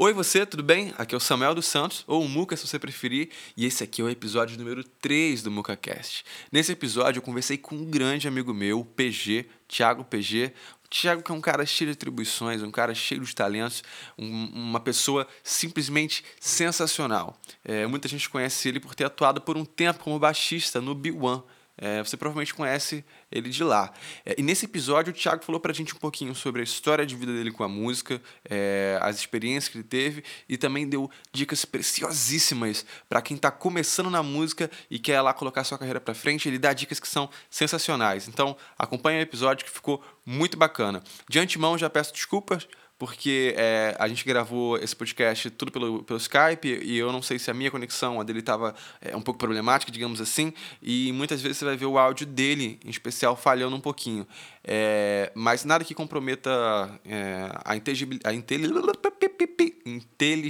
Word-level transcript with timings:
Oi 0.00 0.12
você, 0.12 0.46
tudo 0.46 0.62
bem? 0.62 0.94
Aqui 0.96 1.12
é 1.12 1.18
o 1.18 1.20
Samuel 1.20 1.56
dos 1.56 1.66
Santos, 1.66 2.04
ou 2.06 2.24
o 2.24 2.28
Muca 2.28 2.56
se 2.56 2.64
você 2.64 2.78
preferir, 2.78 3.30
e 3.56 3.66
esse 3.66 3.82
aqui 3.82 4.00
é 4.00 4.04
o 4.04 4.08
episódio 4.08 4.56
número 4.56 4.84
3 4.84 5.42
do 5.42 5.50
MucaCast. 5.50 6.24
Nesse 6.52 6.70
episódio 6.70 7.18
eu 7.18 7.22
conversei 7.22 7.58
com 7.58 7.74
um 7.74 7.84
grande 7.84 8.28
amigo 8.28 8.54
meu, 8.54 8.78
o 8.78 8.84
PG, 8.84 9.46
Thiago 9.66 10.04
PG, 10.04 10.52
Tiago, 10.88 11.20
que 11.20 11.32
é 11.32 11.34
um 11.34 11.40
cara 11.40 11.66
cheio 11.66 11.90
de 11.90 11.94
atribuições, 11.94 12.62
um 12.62 12.70
cara 12.70 12.94
cheio 12.94 13.24
de 13.24 13.34
talentos, 13.34 13.82
um, 14.16 14.46
uma 14.54 14.78
pessoa 14.78 15.26
simplesmente 15.42 16.24
sensacional. 16.38 17.36
É, 17.64 17.84
muita 17.88 18.06
gente 18.06 18.30
conhece 18.30 18.68
ele 18.68 18.78
por 18.78 18.94
ter 18.94 19.02
atuado 19.02 19.40
por 19.40 19.56
um 19.56 19.64
tempo 19.64 19.98
como 20.04 20.16
baixista 20.16 20.80
no 20.80 20.94
B1, 20.94 21.42
é, 21.78 22.02
você 22.02 22.16
provavelmente 22.16 22.52
conhece 22.52 23.04
ele 23.30 23.48
de 23.50 23.62
lá. 23.62 23.92
É, 24.26 24.34
e 24.36 24.42
nesse 24.42 24.64
episódio, 24.64 25.12
o 25.12 25.16
Thiago 25.16 25.44
falou 25.44 25.60
pra 25.60 25.72
gente 25.72 25.94
um 25.94 25.98
pouquinho 25.98 26.34
sobre 26.34 26.60
a 26.60 26.64
história 26.64 27.06
de 27.06 27.14
vida 27.14 27.32
dele 27.32 27.52
com 27.52 27.62
a 27.62 27.68
música, 27.68 28.20
é, 28.44 28.98
as 29.00 29.16
experiências 29.16 29.68
que 29.70 29.78
ele 29.78 29.84
teve 29.84 30.24
e 30.48 30.56
também 30.56 30.88
deu 30.88 31.08
dicas 31.32 31.64
preciosíssimas 31.64 32.84
para 33.08 33.22
quem 33.22 33.36
tá 33.36 33.50
começando 33.50 34.10
na 34.10 34.22
música 34.22 34.70
e 34.90 34.98
quer 34.98 35.20
lá 35.20 35.32
colocar 35.32 35.62
sua 35.62 35.78
carreira 35.78 36.00
para 36.00 36.14
frente. 36.14 36.48
Ele 36.48 36.58
dá 36.58 36.72
dicas 36.72 36.98
que 36.98 37.08
são 37.08 37.30
sensacionais. 37.48 38.26
Então, 38.26 38.56
acompanhe 38.76 39.20
o 39.20 39.22
episódio 39.22 39.64
que 39.64 39.70
ficou 39.70 40.02
muito 40.26 40.56
bacana. 40.56 41.02
De 41.28 41.38
antemão, 41.38 41.78
já 41.78 41.88
peço 41.88 42.12
desculpas 42.12 42.66
porque 42.98 43.54
é, 43.56 43.96
a 43.98 44.08
gente 44.08 44.24
gravou 44.24 44.76
esse 44.76 44.94
podcast 44.94 45.48
tudo 45.50 45.70
pelo, 45.70 46.02
pelo 46.02 46.18
Skype 46.18 46.80
e 46.82 46.98
eu 46.98 47.12
não 47.12 47.22
sei 47.22 47.38
se 47.38 47.50
a 47.50 47.54
minha 47.54 47.70
conexão, 47.70 48.20
a 48.20 48.24
dele 48.24 48.40
estava 48.40 48.74
é, 49.00 49.16
um 49.16 49.20
pouco 49.20 49.38
problemática, 49.38 49.92
digamos 49.92 50.20
assim, 50.20 50.52
e 50.82 51.12
muitas 51.12 51.40
vezes 51.40 51.58
você 51.58 51.64
vai 51.64 51.76
ver 51.76 51.86
o 51.86 51.96
áudio 51.96 52.26
dele, 52.26 52.78
em 52.84 52.90
especial, 52.90 53.36
falhando 53.36 53.76
um 53.76 53.80
pouquinho. 53.80 54.26
É, 54.64 55.30
mas 55.34 55.64
nada 55.64 55.84
que 55.84 55.94
comprometa 55.94 56.50
é, 57.04 57.50
a 57.64 57.76
inteligibilidade. 57.76 58.36
Intelig... 58.36 58.68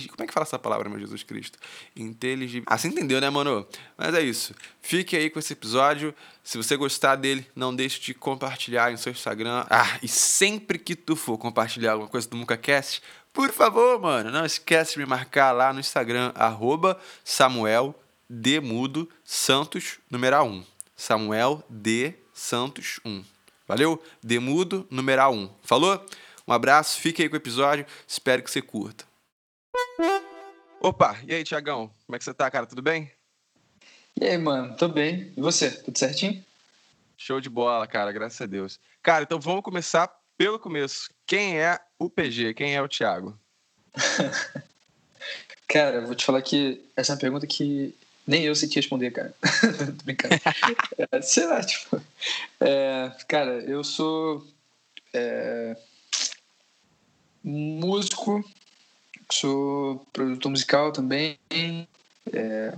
Como 0.09 0.25
é 0.25 0.27
que 0.27 0.33
fala 0.33 0.45
essa 0.45 0.59
palavra, 0.59 0.89
meu 0.89 0.99
Jesus 0.99 1.23
Cristo? 1.23 1.59
Inteligibilidade. 1.95 2.65
Ah, 2.67 2.79
você 2.79 2.89
entendeu, 2.89 3.21
né, 3.21 3.31
mano? 3.31 3.67
Mas 3.97 4.15
é 4.15 4.23
isso. 4.23 4.55
Fique 4.89 5.15
aí 5.15 5.29
com 5.29 5.39
esse 5.39 5.53
episódio. 5.53 6.15
Se 6.43 6.57
você 6.57 6.75
gostar 6.75 7.15
dele, 7.17 7.47
não 7.55 7.77
deixe 7.77 8.01
de 8.01 8.15
compartilhar 8.15 8.91
em 8.91 8.97
seu 8.97 9.13
Instagram. 9.13 9.67
Ah, 9.69 9.99
e 10.03 10.09
sempre 10.09 10.79
que 10.79 10.97
tu 10.97 11.15
for 11.15 11.37
compartilhar 11.37 11.93
alguma 11.93 12.09
coisa 12.09 12.27
do 12.27 12.39
MucaCast, 12.39 13.03
por 13.31 13.53
favor, 13.53 14.01
mano, 14.01 14.31
não 14.31 14.47
esquece 14.47 14.95
de 14.95 15.01
me 15.01 15.05
marcar 15.05 15.53
lá 15.53 15.75
no 15.75 15.81
Instagram, 15.81 16.33
arroba 16.35 16.99
Samuel 17.23 17.95
Demudo 18.31 19.07
Santos, 19.23 19.99
numeral 20.11 20.49
1. 20.49 20.65
Samuel 20.97 21.63
D. 21.69 22.15
Santos 22.33 22.99
1. 23.05 23.23
Valeu? 23.67 24.03
Demudo, 24.23 24.87
numeral 24.91 25.35
1. 25.35 25.51
Falou? 25.65 26.03
Um 26.47 26.53
abraço, 26.55 26.99
fique 26.99 27.21
aí 27.21 27.29
com 27.29 27.35
o 27.35 27.37
episódio, 27.37 27.85
espero 28.07 28.43
que 28.43 28.51
você 28.51 28.63
curta. 28.63 29.05
Opa, 30.81 31.19
e 31.27 31.35
aí, 31.35 31.45
Tiagão? 31.45 31.91
Como 32.07 32.17
é 32.17 32.19
que 32.19 32.25
você 32.25 32.33
tá, 32.33 32.51
cara? 32.51 32.65
Tudo 32.65 32.81
bem? 32.81 33.18
E 34.21 34.25
aí, 34.25 34.37
mano? 34.37 34.75
Tô 34.77 34.89
bem. 34.89 35.33
E 35.37 35.41
você? 35.41 35.71
Tudo 35.71 35.97
certinho? 35.97 36.45
Show 37.17 37.41
de 37.41 37.49
bola, 37.49 37.87
cara, 37.87 38.11
graças 38.11 38.41
a 38.41 38.47
Deus. 38.47 38.81
Cara, 39.01 39.23
então 39.23 39.39
vamos 39.39 39.63
começar 39.63 40.11
pelo 40.37 40.59
começo. 40.59 41.09
Quem 41.25 41.57
é 41.61 41.79
o 42.01 42.11
PG? 42.11 42.55
Quem 42.55 42.75
é 42.75 42.83
o 42.83 42.89
Thiago? 42.89 43.39
cara, 45.69 46.01
vou 46.01 46.17
te 46.17 46.25
falar 46.25 46.43
que 46.43 46.85
essa 46.97 47.13
é 47.13 47.15
uma 47.15 47.21
pergunta 47.21 47.47
que 47.47 47.95
nem 48.27 48.43
eu 48.43 48.57
sei 48.57 48.69
te 48.69 48.75
responder, 48.75 49.13
cara. 49.13 49.33
Tô 49.97 50.05
brincando. 50.05 50.35
é, 51.13 51.23
sei 51.23 51.47
lá, 51.47 51.63
tipo. 51.63 52.03
É, 52.61 53.13
cara, 53.29 53.53
eu 53.61 53.85
sou 53.85 54.45
é, 55.15 55.77
músico, 57.45 58.45
sou 59.31 60.05
produtor 60.13 60.51
musical 60.51 60.91
também, 60.91 61.39
é, 62.33 62.75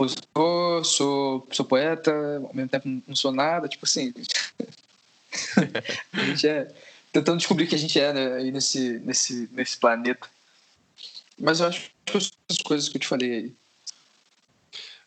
compositor, 0.00 0.84
sou, 0.84 1.48
sou 1.50 1.66
poeta, 1.66 2.12
ao 2.42 2.54
mesmo 2.54 2.68
tempo 2.68 3.02
não 3.06 3.14
sou 3.14 3.32
nada, 3.32 3.68
tipo 3.68 3.84
assim. 3.84 4.12
a 6.12 6.24
gente 6.24 6.48
é 6.48 6.68
tentando 7.12 7.38
descobrir 7.38 7.64
o 7.64 7.68
que 7.68 7.74
a 7.74 7.78
gente 7.78 7.98
é 7.98 8.12
né, 8.12 8.34
aí 8.34 8.50
nesse, 8.50 8.98
nesse, 9.00 9.48
nesse 9.52 9.76
planeta. 9.76 10.28
Mas 11.38 11.60
eu 11.60 11.66
acho 11.66 11.90
que 12.04 12.12
são 12.12 12.30
as 12.48 12.58
coisas 12.58 12.88
que 12.88 12.96
eu 12.96 13.00
te 13.00 13.06
falei 13.06 13.32
aí. 13.32 13.52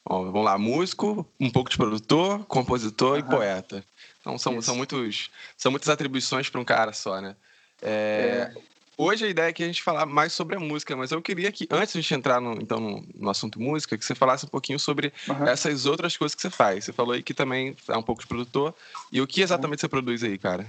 Bom, 0.06 0.26
vamos 0.26 0.44
lá, 0.44 0.58
músico, 0.58 1.26
um 1.40 1.50
pouco 1.50 1.70
de 1.70 1.78
produtor, 1.78 2.44
compositor 2.46 3.14
uhum. 3.14 3.20
e 3.20 3.24
poeta. 3.24 3.86
Então 4.20 4.38
são, 4.38 4.62
são, 4.62 4.76
muitos, 4.76 5.30
são 5.58 5.72
muitas 5.72 5.90
atribuições 5.90 6.50
para 6.50 6.60
um 6.60 6.66
cara 6.66 6.94
só, 6.94 7.22
né? 7.22 7.36
É, 7.82 8.52
é. 8.56 8.62
Hoje 8.98 9.26
a 9.26 9.30
ideia 9.30 9.50
é 9.50 9.54
que 9.54 9.64
a 9.64 9.66
gente 9.66 9.82
falar 9.82 10.06
mais 10.06 10.34
sobre 10.34 10.56
a 10.56 10.60
música, 10.60 10.96
mas 10.96 11.12
eu 11.12 11.22
queria 11.22 11.52
que, 11.52 11.68
antes 11.72 11.94
de 11.94 12.00
a 12.00 12.02
gente 12.02 12.14
entrar 12.14 12.40
no, 12.40 12.54
então, 12.54 12.80
no, 12.80 13.06
no 13.16 13.30
assunto 13.30 13.60
música, 13.60 13.98
que 13.98 14.06
você 14.06 14.14
falasse 14.14 14.46
um 14.46 14.50
pouquinho 14.50 14.80
sobre 14.80 15.12
uhum. 15.28 15.48
essas 15.48 15.86
outras 15.86 16.16
coisas 16.16 16.36
que 16.36 16.42
você 16.42 16.50
faz. 16.50 16.86
Você 16.86 16.94
falou 16.94 17.14
aí 17.14 17.24
que 17.24 17.34
também 17.34 17.76
é 17.88 17.98
um 17.98 18.04
pouco 18.04 18.22
de 18.22 18.28
produtor. 18.28 18.74
E 19.12 19.20
o 19.20 19.28
que 19.28 19.42
exatamente 19.42 19.80
uhum. 19.80 19.82
você 19.82 19.90
produz 19.90 20.24
aí, 20.24 20.38
cara? 20.38 20.68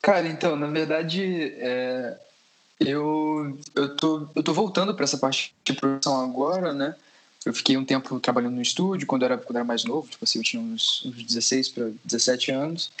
Cara, 0.00 0.28
então, 0.28 0.54
na 0.54 0.68
verdade, 0.68 1.54
é, 1.58 2.16
eu, 2.78 3.58
eu, 3.74 3.96
tô, 3.96 4.28
eu 4.34 4.42
tô 4.42 4.52
voltando 4.52 4.94
para 4.94 5.04
essa 5.04 5.18
parte 5.18 5.54
de 5.64 5.72
produção 5.72 6.20
agora, 6.22 6.72
né? 6.72 6.94
Eu 7.44 7.52
fiquei 7.52 7.76
um 7.76 7.84
tempo 7.84 8.20
trabalhando 8.20 8.54
no 8.54 8.62
estúdio 8.62 9.06
quando 9.06 9.22
eu 9.22 9.26
era, 9.26 9.38
quando 9.38 9.56
eu 9.56 9.60
era 9.60 9.64
mais 9.64 9.84
novo, 9.84 10.08
tipo 10.08 10.24
assim, 10.24 10.38
eu 10.38 10.44
tinha 10.44 10.62
uns, 10.62 11.04
uns 11.04 11.22
16 11.22 11.68
para 11.70 11.90
17 12.04 12.52
anos. 12.52 12.92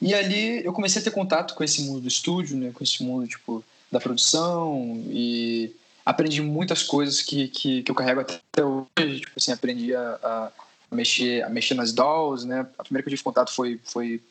E 0.00 0.14
ali 0.14 0.64
eu 0.64 0.72
comecei 0.72 1.00
a 1.00 1.04
ter 1.04 1.10
contato 1.10 1.54
com 1.54 1.64
esse 1.64 1.82
mundo 1.82 2.02
do 2.02 2.08
estúdio, 2.08 2.56
né? 2.56 2.70
Com 2.72 2.84
esse 2.84 3.02
mundo, 3.02 3.26
tipo, 3.26 3.64
da 3.90 4.00
produção 4.00 5.02
e 5.08 5.74
aprendi 6.04 6.40
muitas 6.40 6.82
coisas 6.82 7.20
que, 7.20 7.48
que, 7.48 7.82
que 7.82 7.90
eu 7.90 7.94
carrego 7.94 8.20
até 8.20 8.64
hoje. 8.64 9.20
Tipo 9.20 9.32
assim, 9.36 9.52
aprendi 9.52 9.94
a, 9.94 10.18
a, 10.22 10.52
mexer, 10.90 11.42
a 11.42 11.48
mexer 11.48 11.74
nas 11.74 11.92
DAWs, 11.92 12.44
né? 12.44 12.66
A 12.78 12.84
primeira 12.84 13.02
que 13.02 13.08
eu 13.08 13.16
tive 13.16 13.22
contato 13.22 13.52
foi, 13.52 13.80
foi 13.84 14.22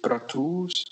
Pro 0.00 0.20
Tools. 0.20 0.84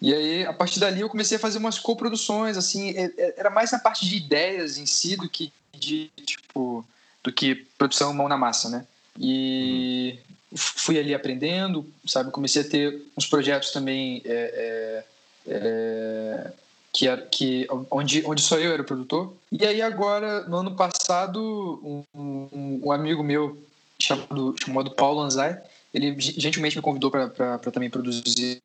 E 0.00 0.12
aí, 0.12 0.44
a 0.44 0.52
partir 0.52 0.78
dali, 0.78 1.00
eu 1.00 1.08
comecei 1.08 1.38
a 1.38 1.40
fazer 1.40 1.58
umas 1.58 1.78
coproduções, 1.78 2.56
assim, 2.58 2.94
era 3.36 3.48
mais 3.48 3.72
na 3.72 3.78
parte 3.78 4.06
de 4.06 4.16
ideias 4.16 4.76
em 4.76 4.84
si 4.84 5.16
do 5.16 5.28
que 5.28 5.50
de, 5.72 6.10
tipo, 6.24 6.84
do 7.24 7.32
que 7.32 7.54
produção 7.78 8.12
mão 8.12 8.28
na 8.28 8.36
massa, 8.36 8.68
né? 8.68 8.86
E 9.18 10.18
fui 10.56 10.98
ali 10.98 11.14
aprendendo, 11.14 11.86
sabe? 12.06 12.30
Comecei 12.30 12.62
a 12.62 12.68
ter 12.68 13.02
uns 13.16 13.26
projetos 13.26 13.70
também 13.70 14.22
é, 14.24 15.04
é, 15.46 15.52
é, 15.52 16.52
que, 16.92 17.16
que 17.30 17.68
onde, 17.90 18.24
onde 18.26 18.42
só 18.42 18.58
eu 18.58 18.72
era 18.72 18.82
produtor. 18.82 19.32
E 19.52 19.64
aí 19.64 19.82
agora, 19.82 20.42
no 20.48 20.56
ano 20.58 20.74
passado, 20.74 21.40
um, 21.84 22.04
um, 22.14 22.80
um 22.84 22.92
amigo 22.92 23.22
meu 23.22 23.56
chamado, 23.98 24.54
chamado 24.62 24.90
Paulo 24.92 25.20
Anzai, 25.20 25.60
ele 25.92 26.14
gentilmente 26.18 26.76
me 26.76 26.82
convidou 26.82 27.10
para 27.10 27.58
também 27.72 27.90
produzir 27.90 28.60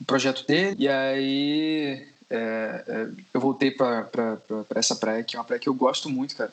o 0.00 0.04
projeto 0.04 0.46
dele. 0.46 0.76
E 0.78 0.88
aí 0.88 2.06
é, 2.30 2.84
é, 2.86 3.06
eu 3.32 3.40
voltei 3.40 3.70
para 3.70 4.08
essa 4.74 4.96
praia, 4.96 5.22
que 5.22 5.36
é 5.36 5.38
uma 5.38 5.44
praia 5.44 5.60
que 5.60 5.68
eu 5.68 5.74
gosto 5.74 6.08
muito, 6.08 6.36
cara 6.36 6.52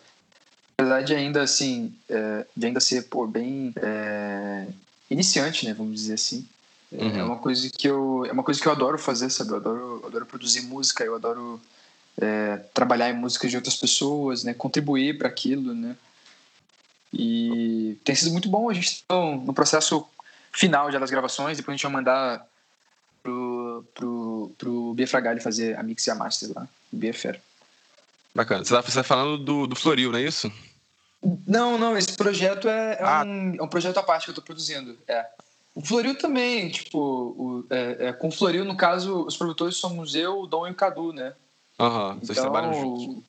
apesar 0.96 1.02
de 1.02 1.16
ainda 1.16 1.42
assim, 1.42 1.94
é, 2.10 2.46
de 2.56 2.66
ainda 2.66 2.80
ser 2.80 3.04
pô, 3.04 3.28
bem 3.28 3.74
é, 3.78 4.68
iniciante, 5.10 5.66
né, 5.66 5.74
vamos 5.74 5.96
dizer 5.96 6.14
assim. 6.14 6.48
É, 6.92 7.04
uhum. 7.04 7.20
É 7.20 7.24
uma 7.24 7.38
coisa 7.38 7.70
que 7.70 7.88
eu 7.88 8.26
é 8.26 8.32
uma 8.32 8.44
coisa 8.44 8.62
que 8.62 8.68
eu 8.68 8.72
adoro 8.72 8.98
fazer, 8.98 9.30
sabe? 9.30 9.52
Eu 9.52 9.58
adoro, 9.58 10.00
eu 10.02 10.08
adoro 10.08 10.26
produzir 10.26 10.62
música, 10.62 11.04
eu 11.04 11.16
adoro 11.16 11.60
é, 12.22 12.58
trabalhar 12.74 13.10
em 13.10 13.14
músicas 13.14 13.52
de 13.52 13.58
outras 13.58 13.76
pessoas, 13.76 14.44
né, 14.44 14.54
contribuir 14.54 15.18
para 15.18 15.28
aquilo, 15.28 15.74
né. 15.74 15.96
E 17.14 17.98
tem 18.04 18.16
sido 18.16 18.32
muito 18.32 18.50
bom 18.50 18.70
a 18.70 18.74
gente 18.74 19.04
tá 19.04 19.16
no 19.16 19.54
processo 19.54 20.06
final 20.52 20.92
já 20.92 21.00
das 21.00 21.12
gravações, 21.12 21.58
depois 21.58 21.74
a 21.74 21.78
gente 21.78 21.84
vai 21.84 21.94
mandar 21.94 22.46
pro, 23.22 23.86
pro, 23.94 24.52
pro 24.58 24.94
Bia 24.94 25.08
Fragali 25.08 25.40
fazer 25.40 25.78
a 25.78 25.84
mix 25.84 26.06
e 26.06 26.12
a 26.12 26.16
master 26.16 26.52
lá. 26.56 26.68
Bia 26.92 27.10
é 27.10 27.14
fera. 27.14 27.42
Bacana. 28.34 28.66
Você 28.66 28.76
está 28.76 29.04
falando 29.04 29.38
do, 29.38 29.66
do 29.66 29.76
Floril, 29.78 30.12
não 30.12 30.20
é 30.20 30.24
isso? 30.24 30.52
Não, 31.48 31.78
não. 31.78 31.98
Esse 31.98 32.16
projeto 32.16 32.68
é, 32.68 32.94
é, 32.94 33.04
ah. 33.04 33.24
um, 33.26 33.56
é 33.56 33.64
um 33.64 33.68
projeto 33.68 33.98
à 33.98 34.04
parte 34.04 34.26
que 34.26 34.30
eu 34.30 34.34
estou 34.34 34.44
produzindo. 34.44 34.98
É. 35.08 35.26
O 35.74 35.82
Floril 35.82 36.18
também, 36.18 36.70
tipo, 36.70 37.00
o, 37.00 37.66
é, 37.70 38.08
é, 38.08 38.14
com 38.14 38.30
o 38.30 38.32
Floril, 38.32 38.64
no 38.64 38.78
caso, 38.78 39.26
os 39.26 39.36
produtores 39.36 39.76
somos 39.76 40.16
eu, 40.16 40.42
o 40.42 40.48
Dom 40.48 40.68
e 40.68 40.72
o 40.72 40.76
Cadu, 40.76 41.12
né? 41.12 41.34
Aham, 41.78 42.14
uhum, 42.14 42.20
vocês 42.20 42.38
então, 42.38 42.44
trabalham 42.44 42.74
juntos. 42.74 43.24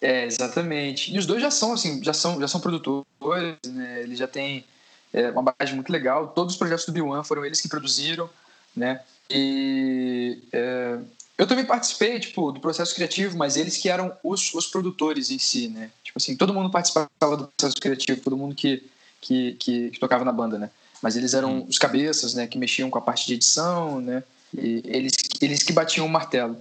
É, 0.00 0.24
exatamente. 0.24 1.14
E 1.14 1.18
os 1.18 1.26
dois 1.26 1.42
já 1.42 1.50
são, 1.50 1.72
assim, 1.72 2.02
já 2.02 2.14
são, 2.14 2.40
já 2.40 2.48
são 2.48 2.60
produtores, 2.60 3.58
né? 3.66 4.02
Eles 4.02 4.18
já 4.18 4.26
têm 4.26 4.64
é, 5.12 5.30
uma 5.30 5.42
bagagem 5.42 5.74
muito 5.74 5.92
legal. 5.92 6.28
Todos 6.28 6.54
os 6.54 6.58
projetos 6.58 6.86
do 6.86 6.92
B1 6.92 7.24
foram 7.24 7.44
eles 7.44 7.60
que 7.60 7.68
produziram, 7.68 8.28
né? 8.74 9.00
E 9.30 10.42
é, 10.52 10.98
eu 11.36 11.46
também 11.46 11.64
participei, 11.64 12.20
tipo, 12.20 12.52
do 12.52 12.60
processo 12.60 12.94
criativo, 12.94 13.36
mas 13.36 13.56
eles 13.56 13.76
que 13.76 13.88
eram 13.88 14.16
os, 14.22 14.54
os 14.54 14.66
produtores 14.66 15.30
em 15.30 15.38
si, 15.38 15.68
né? 15.68 15.90
Tipo 16.14 16.18
assim, 16.18 16.36
todo 16.36 16.54
mundo 16.54 16.70
participava 16.70 17.36
do 17.36 17.48
processo 17.48 17.74
criativo, 17.80 18.20
todo 18.20 18.36
mundo 18.36 18.54
que, 18.54 18.84
que, 19.20 19.54
que, 19.54 19.90
que 19.90 19.98
tocava 19.98 20.24
na 20.24 20.30
banda, 20.30 20.56
né? 20.56 20.70
Mas 21.02 21.16
eles 21.16 21.34
eram 21.34 21.58
hum. 21.58 21.66
os 21.68 21.76
cabeças, 21.76 22.34
né? 22.34 22.46
Que 22.46 22.56
mexiam 22.56 22.88
com 22.88 22.98
a 22.98 23.02
parte 23.02 23.26
de 23.26 23.34
edição, 23.34 24.00
né? 24.00 24.22
E 24.56 24.80
eles, 24.84 25.14
eles 25.40 25.64
que 25.64 25.72
batiam 25.72 26.06
o 26.06 26.08
martelo. 26.08 26.56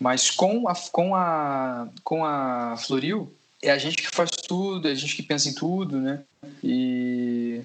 Mas 0.00 0.30
com 0.30 0.66
a, 0.66 0.74
com 0.90 1.14
a, 1.14 1.88
com 2.02 2.24
a 2.24 2.74
Floril, 2.78 3.30
é 3.62 3.70
a 3.70 3.76
gente 3.76 3.96
que 3.96 4.08
faz 4.08 4.30
tudo, 4.30 4.88
é 4.88 4.92
a 4.92 4.94
gente 4.94 5.14
que 5.14 5.22
pensa 5.22 5.50
em 5.50 5.54
tudo, 5.54 5.98
né? 6.00 6.22
E 6.64 7.60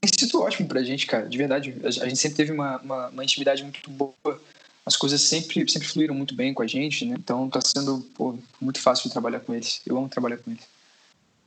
tem 0.00 0.10
sido 0.26 0.40
ótimo 0.40 0.66
pra 0.66 0.82
gente, 0.82 1.06
cara, 1.06 1.28
de 1.28 1.36
verdade. 1.36 1.74
A 1.84 1.90
gente 1.90 2.16
sempre 2.16 2.38
teve 2.38 2.50
uma, 2.50 2.78
uma, 2.78 3.08
uma 3.08 3.24
intimidade 3.24 3.62
muito 3.62 3.90
boa. 3.90 4.40
As 4.86 4.96
coisas 4.96 5.20
sempre, 5.22 5.68
sempre 5.68 5.88
fluíram 5.88 6.14
muito 6.14 6.34
bem 6.34 6.52
com 6.52 6.62
a 6.62 6.66
gente, 6.66 7.04
né? 7.06 7.16
Então 7.18 7.48
tá 7.48 7.60
sendo 7.60 8.00
pô, 8.14 8.38
muito 8.60 8.80
fácil 8.80 9.04
de 9.04 9.12
trabalhar 9.12 9.40
com 9.40 9.54
eles. 9.54 9.80
Eu 9.86 9.96
amo 9.96 10.08
trabalhar 10.08 10.36
com 10.38 10.50
eles. 10.50 10.64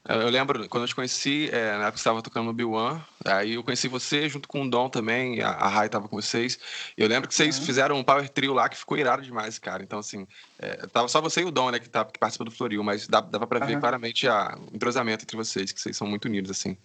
Eu 0.10 0.30
lembro, 0.30 0.70
quando 0.70 0.84
eu 0.84 0.88
te 0.88 0.96
conheci, 0.96 1.50
é, 1.52 1.74
na 1.74 1.84
época 1.84 1.92
que 1.92 1.98
você 1.98 2.02
estava 2.04 2.22
tocando 2.22 2.46
no 2.46 2.54
B1, 2.54 3.02
aí 3.26 3.56
eu 3.56 3.64
conheci 3.64 3.90
você 3.90 4.30
junto 4.30 4.48
com 4.48 4.62
o 4.62 4.70
Dom 4.70 4.88
também, 4.88 5.42
a, 5.42 5.50
a 5.50 5.68
Rai 5.68 5.88
estava 5.88 6.08
com 6.08 6.16
vocês. 6.16 6.58
Eu 6.96 7.10
lembro 7.10 7.28
que 7.28 7.36
vocês 7.36 7.60
uhum. 7.60 7.66
fizeram 7.66 8.00
um 8.00 8.04
power 8.04 8.30
trio 8.30 8.54
lá 8.54 8.70
que 8.70 8.78
ficou 8.78 8.98
irado 8.98 9.22
demais, 9.22 9.60
cara. 9.60 9.84
Então, 9.84 10.00
assim, 10.00 10.26
é, 10.60 10.88
tava 10.88 11.10
só 11.10 11.20
você 11.20 11.42
e 11.42 11.44
o 11.44 11.52
Dom, 11.52 11.72
né, 11.72 11.80
que, 11.80 11.90
tá, 11.90 12.06
que 12.06 12.18
participa 12.18 12.46
do 12.46 12.52
Floril, 12.52 12.82
mas 12.86 13.06
dava, 13.06 13.28
dava 13.28 13.46
para 13.46 13.66
ver 13.66 13.74
uhum. 13.74 13.82
claramente 13.82 14.30
a, 14.30 14.58
o 14.72 14.74
entrosamento 14.74 15.26
entre 15.26 15.36
vocês, 15.36 15.74
que 15.74 15.82
vocês 15.82 15.98
são 15.98 16.08
muito 16.08 16.26
unidos, 16.26 16.52
assim. 16.52 16.78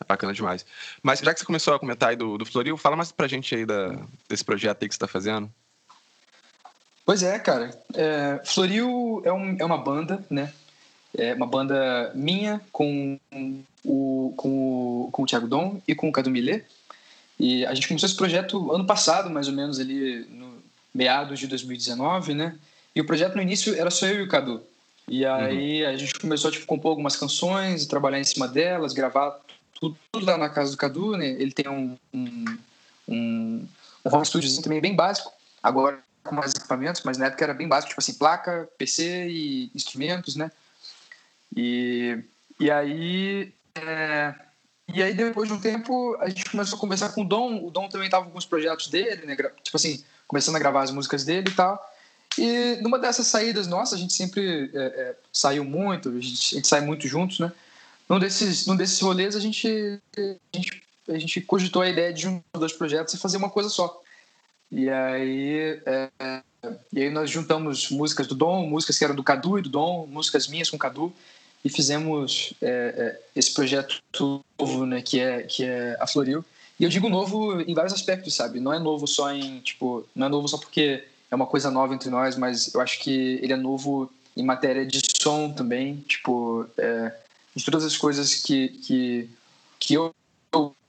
É 0.00 0.04
bacana 0.04 0.32
demais. 0.32 0.66
Mas 1.00 1.20
já 1.20 1.32
que 1.32 1.38
você 1.38 1.46
começou 1.46 1.74
a 1.74 1.78
comentar 1.78 2.08
aí 2.08 2.16
do, 2.16 2.36
do 2.36 2.44
Floril, 2.44 2.76
fala 2.76 2.96
mais 2.96 3.12
pra 3.12 3.28
gente 3.28 3.54
aí 3.54 3.64
da, 3.64 4.04
desse 4.28 4.44
projeto 4.44 4.82
aí 4.82 4.88
que 4.88 4.94
você 4.94 4.98
tá 4.98 5.06
fazendo. 5.06 5.48
Pois 7.04 7.22
é, 7.22 7.38
cara. 7.38 7.70
É, 7.94 8.40
Floril 8.44 9.22
é, 9.24 9.32
um, 9.32 9.56
é 9.58 9.64
uma 9.64 9.78
banda, 9.78 10.24
né? 10.30 10.52
É 11.16 11.34
uma 11.34 11.46
banda 11.46 12.10
minha 12.14 12.60
com 12.72 13.18
o, 13.84 14.32
com 14.36 14.48
o, 14.48 15.08
com 15.12 15.22
o 15.22 15.26
Thiago 15.26 15.46
Dom 15.46 15.80
e 15.86 15.94
com 15.94 16.08
o 16.08 16.12
Cadu 16.12 16.30
Millet. 16.30 16.64
E 17.38 17.64
a 17.66 17.74
gente 17.74 17.88
começou 17.88 18.08
esse 18.08 18.16
projeto 18.16 18.72
ano 18.72 18.86
passado, 18.86 19.28
mais 19.30 19.48
ou 19.48 19.54
menos 19.54 19.78
ali 19.78 20.26
no 20.30 20.54
meados 20.94 21.40
de 21.40 21.48
2019, 21.48 22.34
né? 22.34 22.56
E 22.94 23.00
o 23.00 23.06
projeto 23.06 23.34
no 23.34 23.42
início 23.42 23.74
era 23.74 23.90
só 23.90 24.06
eu 24.06 24.20
e 24.20 24.22
o 24.22 24.28
Cadu. 24.28 24.62
E 25.08 25.26
aí 25.26 25.82
uhum. 25.82 25.90
a 25.90 25.96
gente 25.96 26.14
começou 26.14 26.48
a 26.48 26.52
tipo, 26.52 26.66
compor 26.66 26.90
algumas 26.90 27.16
canções, 27.16 27.86
trabalhar 27.86 28.20
em 28.20 28.24
cima 28.24 28.46
delas, 28.46 28.92
gravar 28.92 29.38
tudo, 29.78 29.96
tudo 30.12 30.24
lá 30.24 30.38
na 30.38 30.48
casa 30.48 30.70
do 30.70 30.76
Cadu, 30.76 31.16
né? 31.16 31.26
Ele 31.26 31.52
tem 31.52 31.68
um, 31.68 31.96
um, 32.12 32.58
um, 33.08 33.66
um 34.04 34.14
home 34.14 34.24
studio 34.24 34.62
também 34.62 34.80
bem 34.80 34.94
básico, 34.94 35.32
agora 35.62 35.98
com 36.24 36.34
mais 36.34 36.52
equipamentos, 36.52 37.02
mas 37.04 37.18
na 37.18 37.26
época 37.26 37.44
era 37.44 37.54
bem 37.54 37.68
básico, 37.68 37.90
tipo 37.90 38.00
assim, 38.00 38.14
placa, 38.14 38.68
PC 38.78 39.28
e 39.28 39.70
instrumentos, 39.74 40.34
né? 40.36 40.50
E, 41.54 42.18
e 42.58 42.70
aí. 42.70 43.52
É, 43.74 44.34
e 44.92 45.02
aí, 45.02 45.14
depois 45.14 45.48
de 45.48 45.54
um 45.54 45.60
tempo, 45.60 46.16
a 46.20 46.28
gente 46.28 46.50
começou 46.50 46.76
a 46.76 46.80
conversar 46.80 47.10
com 47.10 47.22
o 47.22 47.24
Dom. 47.24 47.64
O 47.64 47.70
Dom 47.70 47.88
também 47.88 48.06
estava 48.06 48.24
com 48.24 48.30
alguns 48.30 48.46
projetos 48.46 48.88
dele, 48.88 49.26
né? 49.26 49.36
Tipo 49.36 49.76
assim, 49.76 50.02
começando 50.26 50.56
a 50.56 50.58
gravar 50.58 50.82
as 50.82 50.90
músicas 50.90 51.24
dele 51.24 51.48
e 51.48 51.54
tal. 51.54 51.92
E 52.38 52.78
numa 52.82 52.98
dessas 52.98 53.26
saídas 53.26 53.66
nossas, 53.66 53.98
a 53.98 54.02
gente 54.02 54.12
sempre 54.12 54.70
é, 54.74 54.82
é, 54.82 55.16
saiu 55.32 55.64
muito, 55.64 56.08
a 56.08 56.20
gente, 56.20 56.54
a 56.54 56.56
gente, 56.56 56.66
sai 56.66 56.80
muito 56.80 57.06
juntos, 57.06 57.38
né? 57.38 57.52
Num 58.08 58.18
desses, 58.18 58.66
num 58.66 58.76
desses 58.76 59.00
rolês, 59.00 59.36
a 59.36 59.40
gente, 59.40 60.00
a 60.16 60.56
gente, 60.56 60.82
a 61.08 61.18
gente 61.18 61.40
cogitou 61.40 61.80
a 61.80 61.88
ideia 61.88 62.12
de 62.12 62.22
juntar 62.22 62.58
dois 62.58 62.72
projetos 62.72 63.14
e 63.14 63.18
fazer 63.18 63.36
uma 63.36 63.48
coisa 63.48 63.68
só. 63.68 64.02
E 64.70 64.88
aí, 64.88 65.80
é, 65.86 66.10
e 66.92 67.02
aí 67.02 67.10
nós 67.10 67.30
juntamos 67.30 67.90
músicas 67.90 68.26
do 68.26 68.34
Dom, 68.34 68.66
músicas 68.66 68.98
que 68.98 69.04
eram 69.04 69.14
do 69.14 69.22
Cadu 69.22 69.58
e 69.58 69.62
do 69.62 69.68
Dom, 69.68 70.06
músicas 70.06 70.48
minhas 70.48 70.70
com 70.70 70.76
o 70.76 70.78
Cadu 70.78 71.12
e 71.64 71.70
fizemos 71.70 72.52
é, 72.60 72.66
é, 72.68 73.20
esse 73.34 73.52
projeto 73.52 74.00
novo, 74.58 74.84
né, 74.84 75.00
que 75.00 75.18
é 75.18 75.42
que 75.42 75.64
é 75.64 75.96
a 75.98 76.06
Floril. 76.06 76.44
E 76.78 76.84
eu 76.84 76.90
digo 76.90 77.08
novo 77.08 77.60
em 77.60 77.72
vários 77.72 77.94
aspectos, 77.94 78.34
sabe? 78.34 78.60
Não 78.60 78.72
é 78.72 78.78
novo 78.78 79.06
só 79.06 79.32
em 79.32 79.60
tipo, 79.60 80.06
não 80.14 80.26
é 80.26 80.28
novo 80.28 80.48
só 80.48 80.58
porque 80.58 81.04
é 81.30 81.34
uma 81.34 81.46
coisa 81.46 81.70
nova 81.70 81.94
entre 81.94 82.10
nós, 82.10 82.36
mas 82.36 82.74
eu 82.74 82.80
acho 82.80 83.00
que 83.00 83.38
ele 83.42 83.52
é 83.52 83.56
novo 83.56 84.10
em 84.36 84.42
matéria 84.42 84.84
de 84.84 85.00
som 85.22 85.52
também, 85.52 85.96
tipo, 86.08 86.66
é, 86.76 87.12
de 87.54 87.64
todas 87.64 87.84
as 87.84 87.96
coisas 87.96 88.34
que 88.34 88.68
que 88.68 89.30
que 89.78 89.94
eu 89.94 90.12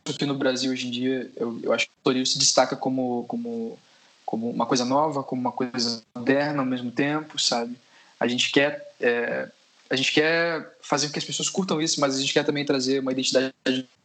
aqui 0.10 0.26
no 0.26 0.36
Brasil 0.36 0.72
hoje 0.72 0.88
em 0.88 0.92
dia, 0.92 1.32
eu, 1.36 1.60
eu 1.64 1.74
acho 1.74 1.86
que 1.86 1.92
o 1.92 2.04
Floril 2.04 2.26
se 2.26 2.38
destaca 2.38 2.76
como 2.76 3.26
como 3.28 3.78
como 4.26 4.50
uma 4.50 4.66
coisa 4.66 4.84
nova, 4.84 5.24
como 5.24 5.40
uma 5.40 5.52
coisa 5.52 6.02
moderna 6.16 6.62
ao 6.62 6.66
mesmo 6.66 6.92
tempo, 6.92 7.40
sabe? 7.40 7.76
A 8.20 8.28
gente 8.28 8.52
quer 8.52 8.94
é, 9.00 9.50
a 9.90 9.96
gente 9.96 10.12
quer 10.12 10.78
fazer 10.82 11.08
com 11.08 11.14
que 11.14 11.20
as 11.20 11.26
pessoas 11.26 11.50
curtam 11.50 11.82
isso, 11.82 12.00
mas 12.00 12.16
a 12.16 12.20
gente 12.20 12.34
quer 12.34 12.44
também 12.44 12.66
trazer 12.66 13.00
uma 13.00 13.12
identidade 13.12 13.54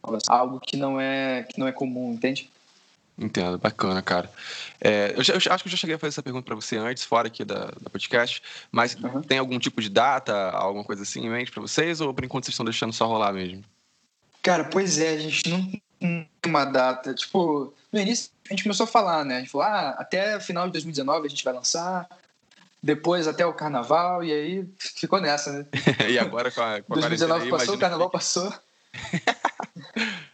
nova, 0.03 0.19
algo 0.27 0.59
que 0.59 0.77
não 0.77 0.99
é 0.99 1.43
que 1.43 1.59
não 1.59 1.67
é 1.67 1.71
comum, 1.71 2.13
entende? 2.13 2.49
Entendo, 3.17 3.57
bacana, 3.57 4.01
cara. 4.01 4.31
É, 4.79 5.13
eu, 5.15 5.23
já, 5.23 5.33
eu, 5.33 5.37
acho 5.37 5.63
que 5.63 5.67
eu 5.67 5.71
já 5.71 5.77
cheguei 5.77 5.95
a 5.95 5.99
fazer 5.99 6.09
essa 6.09 6.23
pergunta 6.23 6.45
para 6.45 6.55
você 6.55 6.77
antes, 6.77 7.03
fora 7.03 7.27
aqui 7.27 7.45
da, 7.45 7.65
da 7.65 7.89
podcast, 7.89 8.41
mas 8.71 8.95
uhum. 8.95 9.21
tem 9.21 9.37
algum 9.37 9.59
tipo 9.59 9.79
de 9.79 9.89
data, 9.89 10.49
alguma 10.51 10.83
coisa 10.83 11.03
assim 11.03 11.25
em 11.25 11.29
mente 11.29 11.51
para 11.51 11.61
vocês, 11.61 12.01
ou 12.01 12.13
por 12.13 12.23
enquanto 12.23 12.45
vocês 12.45 12.53
estão 12.53 12.65
deixando 12.65 12.93
só 12.93 13.05
rolar 13.05 13.31
mesmo? 13.33 13.63
Cara, 14.41 14.63
pois 14.63 14.97
é, 14.97 15.09
a 15.09 15.19
gente 15.19 15.47
não 15.49 15.71
uma 16.45 16.65
data. 16.65 17.13
Tipo, 17.13 17.73
no 17.91 17.99
início 17.99 18.31
a 18.49 18.53
gente 18.53 18.63
começou 18.63 18.83
a 18.85 18.87
falar, 18.87 19.23
né? 19.23 19.37
A 19.37 19.39
gente 19.39 19.51
falou, 19.51 19.67
ah, 19.67 19.95
até 19.97 20.39
final 20.39 20.65
de 20.65 20.73
2019 20.73 21.25
a 21.25 21.29
gente 21.29 21.43
vai 21.43 21.53
lançar, 21.53 22.07
depois 22.81 23.27
até 23.27 23.45
o 23.45 23.53
carnaval, 23.53 24.23
e 24.23 24.31
aí 24.31 24.69
ficou 24.77 25.21
nessa, 25.21 25.51
né? 25.51 25.65
e 26.09 26.19
agora 26.19 26.51
com 26.51 26.61
a, 26.61 26.81
com 26.81 26.93
a 26.93 26.95
2019 26.97 27.49
passou, 27.49 27.75
o 27.75 27.79
carnaval 27.79 28.09
que... 28.09 28.17
passou. 28.17 28.53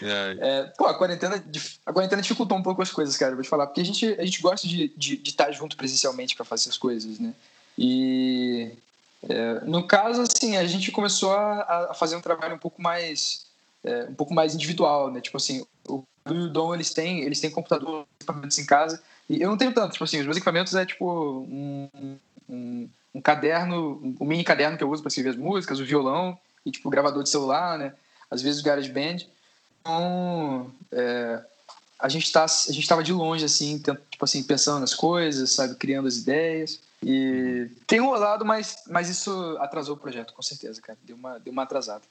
É. 0.00 0.36
é, 0.40 0.62
pô, 0.76 0.86
a 0.86 0.96
quarentena, 0.96 1.42
a 1.84 1.92
quarentena 1.92 2.22
dificultou 2.22 2.56
um 2.56 2.62
pouco 2.62 2.80
as 2.80 2.92
coisas, 2.92 3.16
cara, 3.16 3.34
vou 3.34 3.42
te 3.42 3.48
falar. 3.48 3.66
Porque 3.66 3.80
a 3.80 3.84
gente, 3.84 4.06
a 4.06 4.24
gente 4.24 4.40
gosta 4.40 4.68
de, 4.68 4.92
de, 4.96 5.16
de 5.16 5.30
estar 5.30 5.50
junto 5.50 5.76
presencialmente 5.76 6.36
para 6.36 6.44
fazer 6.44 6.68
as 6.68 6.76
coisas, 6.76 7.18
né? 7.18 7.34
E 7.76 8.76
é, 9.28 9.60
no 9.64 9.86
caso, 9.86 10.22
assim, 10.22 10.56
a 10.56 10.64
gente 10.66 10.92
começou 10.92 11.32
a, 11.32 11.88
a 11.90 11.94
fazer 11.94 12.14
um 12.14 12.20
trabalho 12.20 12.54
um 12.54 12.58
pouco 12.58 12.80
mais 12.80 13.47
é, 13.84 14.04
um 14.04 14.14
pouco 14.14 14.34
mais 14.34 14.54
individual, 14.54 15.10
né? 15.10 15.20
Tipo 15.20 15.36
assim, 15.36 15.64
o 15.88 16.04
e 16.34 16.38
o 16.38 16.48
Dom, 16.48 16.74
eles 16.74 16.92
têm, 16.92 17.20
eles 17.22 17.40
têm 17.40 17.50
computador, 17.50 18.06
equipamentos 18.20 18.58
em 18.58 18.66
casa, 18.66 19.02
e 19.28 19.40
eu 19.40 19.48
não 19.48 19.56
tenho 19.56 19.72
tanto, 19.72 19.92
tipo 19.92 20.04
assim, 20.04 20.18
os 20.18 20.24
meus 20.24 20.36
equipamentos 20.36 20.74
é 20.74 20.84
tipo 20.84 21.46
um, 21.48 22.18
um, 22.48 22.88
um 23.14 23.20
caderno, 23.20 24.16
um 24.20 24.24
mini 24.24 24.44
caderno 24.44 24.76
que 24.76 24.84
eu 24.84 24.90
uso 24.90 25.02
para 25.02 25.08
escrever 25.08 25.30
as 25.30 25.36
músicas, 25.36 25.80
o 25.80 25.84
violão 25.84 26.38
e 26.64 26.70
tipo 26.70 26.90
gravador 26.90 27.22
de 27.22 27.30
celular, 27.30 27.78
né? 27.78 27.94
Às 28.30 28.42
vezes 28.42 28.60
o 28.60 28.64
GarageBand. 28.64 29.26
Então, 29.80 30.70
é, 30.92 31.42
a 31.98 32.08
gente 32.08 32.30
tá, 32.30 32.44
a 32.44 32.72
gente 32.72 32.80
estava 32.80 33.02
de 33.02 33.12
longe 33.12 33.44
assim, 33.44 33.78
tipo 33.78 34.24
assim, 34.24 34.42
pensando 34.42 34.80
nas 34.80 34.94
coisas, 34.94 35.52
sabe, 35.52 35.74
criando 35.76 36.08
as 36.08 36.16
ideias. 36.16 36.80
E 37.02 37.70
tem 37.86 38.00
rolado, 38.00 38.44
mas, 38.44 38.82
mas 38.88 39.08
isso 39.08 39.56
atrasou 39.60 39.94
o 39.94 39.98
projeto, 39.98 40.34
com 40.34 40.42
certeza, 40.42 40.80
cara. 40.80 40.98
Deu 41.02 41.16
uma, 41.16 41.38
deu 41.38 41.52
uma 41.52 41.62
atrasada. 41.62 42.02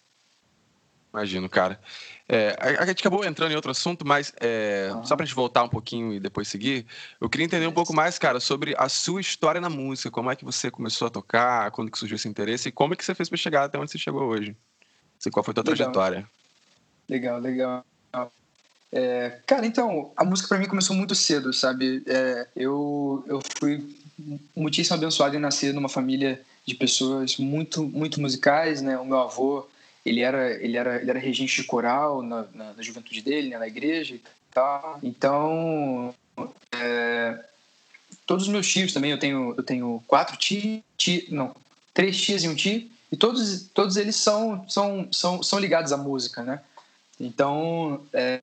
Imagino, 1.14 1.50
cara. 1.50 1.80
É, 2.30 2.56
a, 2.60 2.84
a, 2.84 2.86
gente 2.86 3.00
acabou 3.00 3.24
entrando 3.24 3.52
em 3.52 3.56
outro 3.56 3.72
assunto, 3.72 4.06
mas 4.06 4.34
é, 4.40 4.90
uhum. 4.94 5.06
só 5.06 5.16
pra 5.16 5.26
gente 5.26 5.36
voltar 5.36 5.64
um 5.64 5.70
pouquinho 5.70 6.14
e 6.14 6.20
depois 6.20 6.48
seguir, 6.48 6.86
eu 7.20 7.30
queria 7.30 7.46
entender 7.46 7.66
um 7.66 7.72
pouco 7.72 7.94
mais, 7.94 8.20
cara, 8.20 8.40
sobre 8.40 8.76
a 8.78 8.90
sua 8.90 9.22
história 9.22 9.62
na 9.62 9.70
música. 9.70 10.12
Como 10.12 10.30
é 10.30 10.36
que 10.36 10.44
você 10.44 10.70
começou 10.70 11.08
a 11.08 11.12
tocar, 11.12 11.72
quando 11.72 11.90
que 11.90 11.98
surgiu 11.98 12.16
esse 12.16 12.28
interesse 12.28 12.70
e 12.70 12.72
como 12.72 12.94
é 12.94 12.98
que 12.98 13.06
você 13.06 13.16
fez 13.16 13.30
para 13.30 13.38
chegar 13.38 13.64
até 13.64 13.80
onde 13.80 13.92
você 13.92 13.98
chegou 13.98 14.24
hoje? 14.24 14.56
Sei 15.18 15.32
qual 15.32 15.44
foi 15.44 15.52
a 15.52 15.56
tua 15.56 15.64
legal. 15.64 15.78
trajetória. 15.78 16.30
Legal, 17.10 17.40
legal. 17.40 17.86
É, 18.92 19.40
cara, 19.46 19.66
então, 19.66 20.12
a 20.16 20.24
música 20.24 20.48
para 20.48 20.58
mim 20.58 20.68
começou 20.68 20.96
muito 20.96 21.14
cedo, 21.14 21.52
sabe? 21.52 22.04
É, 22.08 22.48
eu, 22.56 23.24
eu 23.28 23.42
fui 23.60 23.84
muitíssimo 24.56 24.96
abençoado 24.96 25.36
em 25.36 25.40
nascer 25.40 25.74
numa 25.74 25.90
família 25.90 26.42
de 26.66 26.74
pessoas 26.74 27.38
muito, 27.38 27.84
muito 27.84 28.20
musicais, 28.20 28.82
né? 28.82 28.98
O 28.98 29.06
meu 29.06 29.20
avô 29.20 29.68
ele 30.08 30.22
era 30.22 30.52
ele 30.64 30.78
era 30.78 31.02
ele 31.02 31.10
era 31.10 31.20
regente 31.20 31.62
de 31.62 31.64
coral 31.64 32.22
na, 32.22 32.46
na, 32.54 32.74
na 32.74 32.82
juventude 32.82 33.22
dele 33.22 33.50
né, 33.50 33.58
na 33.58 33.68
igreja 33.68 34.16
e 34.16 34.22
tal. 34.52 35.00
Então 35.04 36.14
é, 36.72 37.44
todos 38.26 38.46
os 38.46 38.50
meus 38.50 38.68
tios 38.68 38.94
também 38.94 39.12
eu 39.12 39.20
tenho 39.20 39.54
eu 39.58 39.64
tenho 39.64 40.02
quatro 40.08 40.38
tios 40.38 40.82
não 41.30 41.56
três 41.94 42.20
tias 42.20 42.44
e 42.44 42.48
um 42.48 42.56
tio 42.56 42.90
e 43.12 43.18
todos 43.18 43.68
todos 43.74 43.98
eles 43.98 44.16
são 44.16 44.68
são 44.70 45.08
são, 45.12 45.44
são 45.44 45.60
ligados 45.60 45.92
à 45.92 45.98
música 45.98 46.42
né? 46.44 46.62
Então 47.20 48.02
é, 48.14 48.42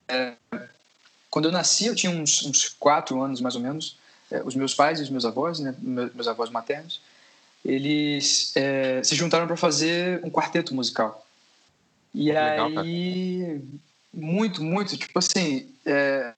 quando 1.30 1.46
eu 1.46 1.52
nasci 1.52 1.86
eu 1.86 1.94
tinha 1.94 2.12
uns, 2.12 2.44
uns 2.44 2.68
quatro 2.68 3.20
anos 3.22 3.40
mais 3.40 3.56
ou 3.56 3.62
menos. 3.62 3.96
É, 4.30 4.42
os 4.42 4.54
meus 4.54 4.74
pais 4.74 4.98
e 4.98 5.02
os 5.02 5.10
meus 5.10 5.26
avós 5.26 5.60
né 5.60 5.74
meus, 5.78 6.14
meus 6.14 6.26
avós 6.26 6.48
maternos 6.48 6.98
eles 7.62 8.56
é, 8.56 9.02
se 9.04 9.14
juntaram 9.14 9.46
para 9.46 9.56
fazer 9.56 10.24
um 10.24 10.30
quarteto 10.30 10.74
musical 10.74 11.23
e 12.14 12.32
Legal, 12.32 12.68
aí, 12.68 13.40
cara. 13.40 13.62
muito, 14.12 14.62
muito, 14.62 14.96
tipo 14.96 15.18
assim, 15.18 15.68
é, 15.84 16.32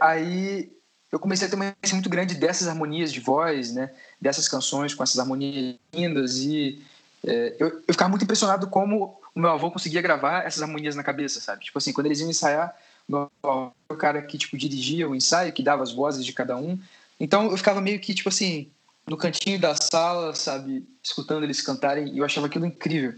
aí 0.00 0.70
eu 1.10 1.18
comecei 1.18 1.46
a 1.46 1.50
ter 1.50 1.56
uma 1.56 1.66
experiência 1.66 1.96
muito 1.96 2.10
grande 2.10 2.34
dessas 2.34 2.68
harmonias 2.68 3.12
de 3.12 3.20
voz, 3.20 3.72
né? 3.72 3.90
Dessas 4.20 4.48
canções 4.48 4.94
com 4.94 5.02
essas 5.02 5.18
harmonias 5.18 5.76
lindas 5.92 6.36
e 6.38 6.82
é, 7.26 7.56
eu, 7.58 7.68
eu 7.68 7.94
ficava 7.94 8.10
muito 8.10 8.24
impressionado 8.24 8.68
como 8.68 9.18
o 9.34 9.40
meu 9.40 9.50
avô 9.50 9.70
conseguia 9.70 10.02
gravar 10.02 10.44
essas 10.44 10.62
harmonias 10.62 10.94
na 10.94 11.02
cabeça, 11.02 11.40
sabe? 11.40 11.64
Tipo 11.64 11.78
assim, 11.78 11.92
quando 11.92 12.06
eles 12.06 12.20
iam 12.20 12.28
ensaiar, 12.28 12.76
meu 13.08 13.30
avô 13.42 13.72
o 13.88 13.96
cara 13.96 14.20
que, 14.20 14.36
tipo, 14.36 14.56
dirigia 14.56 15.08
o 15.08 15.14
ensaio, 15.14 15.52
que 15.52 15.62
dava 15.62 15.82
as 15.82 15.92
vozes 15.92 16.24
de 16.24 16.32
cada 16.32 16.56
um. 16.56 16.78
Então 17.18 17.50
eu 17.50 17.56
ficava 17.56 17.80
meio 17.80 17.98
que, 17.98 18.14
tipo 18.14 18.28
assim, 18.28 18.70
no 19.06 19.16
cantinho 19.16 19.58
da 19.58 19.74
sala, 19.74 20.34
sabe, 20.34 20.86
escutando 21.02 21.44
eles 21.44 21.62
cantarem, 21.62 22.08
e 22.08 22.18
eu 22.18 22.24
achava 22.24 22.46
aquilo 22.46 22.66
incrível. 22.66 23.14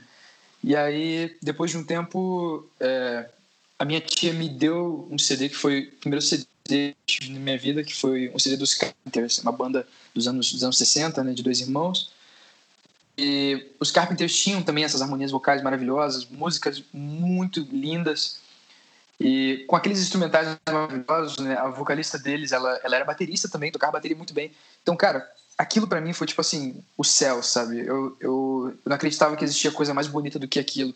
E 0.62 0.76
aí, 0.76 1.36
depois 1.42 1.70
de 1.70 1.78
um 1.78 1.84
tempo, 1.84 2.68
é, 2.78 3.28
a 3.78 3.84
minha 3.84 4.00
tia 4.00 4.32
me 4.32 4.48
deu 4.48 5.08
um 5.10 5.18
CD 5.18 5.48
que 5.48 5.56
foi 5.56 5.84
o 5.84 5.96
primeiro 5.96 6.22
CD 6.22 6.46
na 7.28 7.38
minha 7.40 7.58
vida, 7.58 7.82
que 7.82 7.94
foi 7.94 8.30
um 8.34 8.38
CD 8.38 8.56
dos 8.56 8.74
Carpenters, 8.74 9.38
uma 9.38 9.52
banda 9.52 9.86
dos 10.14 10.28
anos, 10.28 10.52
dos 10.52 10.62
anos 10.62 10.76
60, 10.76 11.24
né, 11.24 11.32
de 11.32 11.42
dois 11.42 11.60
irmãos. 11.60 12.12
E 13.16 13.70
os 13.80 13.90
Carpenters 13.90 14.34
tinham 14.38 14.62
também 14.62 14.84
essas 14.84 15.02
harmonias 15.02 15.30
vocais 15.30 15.62
maravilhosas, 15.62 16.26
músicas 16.26 16.82
muito 16.92 17.66
lindas. 17.72 18.40
E 19.18 19.64
com 19.66 19.76
aqueles 19.76 20.00
instrumentais 20.00 20.56
maravilhosos, 20.66 21.38
né, 21.38 21.56
a 21.56 21.68
vocalista 21.68 22.18
deles, 22.18 22.52
ela, 22.52 22.80
ela 22.82 22.96
era 22.96 23.04
baterista 23.04 23.48
também, 23.48 23.72
tocava 23.72 23.92
bateria 23.92 24.16
muito 24.16 24.32
bem. 24.32 24.52
Então, 24.82 24.96
cara, 24.96 25.30
aquilo 25.60 25.86
para 25.86 26.00
mim 26.00 26.14
foi 26.14 26.26
tipo 26.26 26.40
assim, 26.40 26.82
o 26.96 27.04
céu, 27.04 27.42
sabe? 27.42 27.80
Eu, 27.80 27.86
eu, 27.86 28.16
eu, 28.18 28.78
não 28.86 28.96
acreditava 28.96 29.36
que 29.36 29.44
existia 29.44 29.70
coisa 29.70 29.92
mais 29.92 30.06
bonita 30.06 30.38
do 30.38 30.48
que 30.48 30.58
aquilo. 30.58 30.94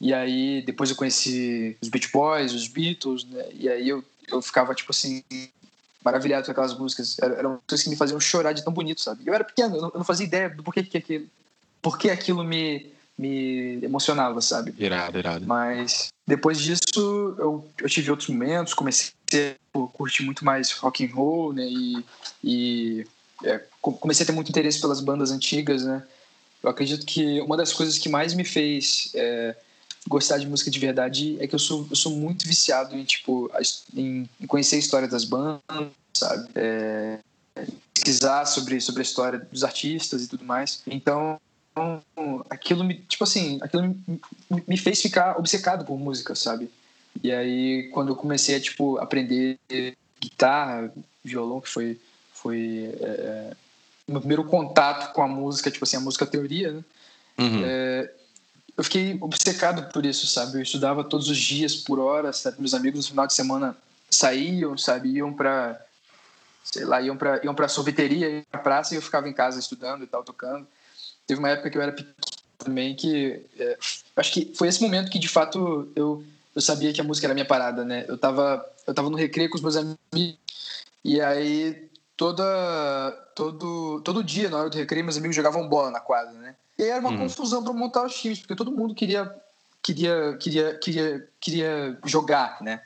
E 0.00 0.14
aí 0.14 0.62
depois 0.62 0.88
eu 0.88 0.96
conheci 0.96 1.76
os 1.82 1.88
Beach 1.88 2.10
Boys, 2.12 2.52
os 2.52 2.68
Beatles, 2.68 3.24
né? 3.24 3.44
E 3.52 3.68
aí 3.68 3.88
eu, 3.88 4.04
eu 4.28 4.40
ficava 4.40 4.72
tipo 4.72 4.92
assim, 4.92 5.24
maravilhado 6.04 6.44
com 6.44 6.52
aquelas 6.52 6.78
músicas. 6.78 7.18
Eram 7.18 7.54
músicas 7.54 7.82
que 7.82 7.90
me 7.90 7.96
faziam 7.96 8.20
chorar 8.20 8.52
de 8.52 8.62
tão 8.62 8.72
bonito, 8.72 9.00
sabe? 9.00 9.24
Eu 9.26 9.34
era 9.34 9.42
pequeno, 9.42 9.76
eu 9.76 9.82
não, 9.82 9.88
eu 9.88 9.98
não 9.98 10.04
fazia 10.04 10.26
ideia 10.26 10.48
do 10.48 10.62
porquê 10.62 10.84
que 10.84 10.98
aquilo, 10.98 11.26
porquê 11.80 12.10
aquilo 12.10 12.44
me, 12.44 12.92
me 13.18 13.80
emocionava, 13.82 14.40
sabe? 14.40 14.72
Irado, 14.78 15.18
irado. 15.18 15.44
Mas 15.44 16.08
depois 16.24 16.60
disso 16.60 17.34
eu, 17.36 17.68
eu 17.78 17.88
tive 17.88 18.12
outros 18.12 18.28
momentos, 18.28 18.74
comecei 18.74 19.12
a 19.74 19.78
curtir 19.92 20.22
muito 20.22 20.44
mais 20.44 20.70
rock 20.70 21.04
and 21.04 21.12
roll, 21.12 21.52
né? 21.52 21.66
E, 21.66 22.04
e 22.44 23.06
é, 23.44 23.64
comecei 23.80 24.24
a 24.24 24.26
ter 24.26 24.32
muito 24.32 24.48
interesse 24.48 24.80
pelas 24.80 25.00
bandas 25.00 25.30
antigas, 25.30 25.84
né? 25.84 26.02
Eu 26.62 26.70
acredito 26.70 27.04
que 27.04 27.40
uma 27.40 27.56
das 27.56 27.72
coisas 27.72 27.98
que 27.98 28.08
mais 28.08 28.34
me 28.34 28.44
fez 28.44 29.10
é, 29.14 29.56
gostar 30.06 30.38
de 30.38 30.46
música 30.46 30.70
de 30.70 30.78
verdade 30.78 31.36
é 31.40 31.46
que 31.46 31.54
eu 31.54 31.58
sou, 31.58 31.86
eu 31.90 31.96
sou 31.96 32.12
muito 32.12 32.46
viciado 32.46 32.96
em, 32.96 33.04
tipo, 33.04 33.50
em, 33.94 34.28
conhecer 34.46 34.76
a 34.76 34.78
história 34.78 35.08
das 35.08 35.24
bandas, 35.24 35.60
sabe? 36.14 36.48
É, 36.54 37.18
pesquisar 37.92 38.44
sobre, 38.46 38.80
sobre 38.80 39.00
a 39.00 39.02
história 39.02 39.38
dos 39.50 39.64
artistas 39.64 40.24
e 40.24 40.28
tudo 40.28 40.44
mais. 40.44 40.82
Então, 40.86 41.40
aquilo 42.48 42.84
me, 42.84 42.94
tipo 42.94 43.24
assim, 43.24 43.58
aquilo 43.60 43.82
me, 43.82 44.64
me 44.66 44.76
fez 44.76 45.00
ficar 45.00 45.38
obcecado 45.38 45.84
por 45.84 45.98
música, 45.98 46.34
sabe? 46.34 46.70
E 47.22 47.30
aí, 47.30 47.88
quando 47.92 48.08
eu 48.10 48.16
comecei 48.16 48.56
a, 48.56 48.60
tipo, 48.60 48.98
aprender 48.98 49.58
guitarra, 50.20 50.92
violão, 51.24 51.60
que 51.60 51.68
foi 51.68 52.00
foi 52.42 52.94
é, 53.00 53.04
é, 53.04 53.56
meu 54.08 54.20
primeiro 54.20 54.44
contato 54.44 55.12
com 55.12 55.22
a 55.22 55.28
música, 55.28 55.70
tipo 55.70 55.84
assim, 55.84 55.96
a 55.96 56.00
música 56.00 56.26
teoria, 56.26 56.72
né? 56.72 56.84
Uhum. 57.38 57.62
É, 57.64 58.12
eu 58.76 58.84
fiquei 58.84 59.16
obcecado 59.20 59.92
por 59.92 60.04
isso, 60.04 60.26
sabe? 60.26 60.58
Eu 60.58 60.62
estudava 60.62 61.04
todos 61.04 61.28
os 61.28 61.38
dias, 61.38 61.76
por 61.76 61.98
horas, 61.98 62.38
sabe? 62.38 62.58
Meus 62.58 62.74
amigos 62.74 63.04
no 63.04 63.10
final 63.10 63.26
de 63.26 63.34
semana 63.34 63.76
saíam, 64.10 64.76
sabe? 64.76 65.10
Iam 65.10 65.32
para 65.32 65.80
sei 66.64 66.84
lá, 66.84 67.00
iam 67.02 67.16
para 67.16 67.44
iam 67.44 67.54
para 67.54 67.68
sorveteria, 67.68 68.28
iam 68.28 68.44
pra 68.50 68.60
praça 68.60 68.94
e 68.94 68.96
eu 68.96 69.02
ficava 69.02 69.28
em 69.28 69.32
casa 69.32 69.58
estudando 69.58 70.04
e 70.04 70.06
tal, 70.06 70.24
tocando. 70.24 70.66
Teve 71.26 71.38
uma 71.38 71.50
época 71.50 71.70
que 71.70 71.78
eu 71.78 71.82
era 71.82 71.92
pequeno 71.92 72.14
também 72.58 72.94
que 72.94 73.44
é, 73.58 73.76
acho 74.16 74.32
que 74.32 74.52
foi 74.54 74.68
esse 74.68 74.80
momento 74.80 75.10
que 75.10 75.18
de 75.18 75.28
fato 75.28 75.90
eu 75.96 76.24
eu 76.54 76.60
sabia 76.60 76.92
que 76.92 77.00
a 77.00 77.04
música 77.04 77.26
era 77.26 77.32
a 77.32 77.34
minha 77.34 77.46
parada, 77.46 77.84
né? 77.84 78.04
Eu 78.08 78.16
tava 78.16 78.64
eu 78.86 78.94
tava 78.94 79.10
no 79.10 79.16
recreio 79.16 79.50
com 79.50 79.56
os 79.56 79.62
meus 79.62 79.76
amigos 79.76 80.38
e 81.04 81.20
aí 81.20 81.88
toda, 82.16 83.10
todo, 83.34 84.00
todo 84.02 84.24
dia, 84.24 84.48
na 84.48 84.58
hora 84.58 84.70
do 84.70 84.76
recreio, 84.76 85.04
meus 85.04 85.16
amigos 85.16 85.36
jogavam 85.36 85.68
bola 85.68 85.90
na 85.90 86.00
quadra, 86.00 86.32
né? 86.32 86.54
E 86.78 86.84
era 86.84 87.00
uma 87.00 87.10
uhum. 87.10 87.18
confusão 87.18 87.62
para 87.62 87.72
montar 87.72 88.04
os 88.04 88.14
times, 88.14 88.40
porque 88.40 88.56
todo 88.56 88.72
mundo 88.72 88.94
queria, 88.94 89.34
queria, 89.82 90.36
queria, 90.38 90.78
queria, 90.78 91.28
queria 91.40 91.98
jogar, 92.04 92.62
né? 92.62 92.82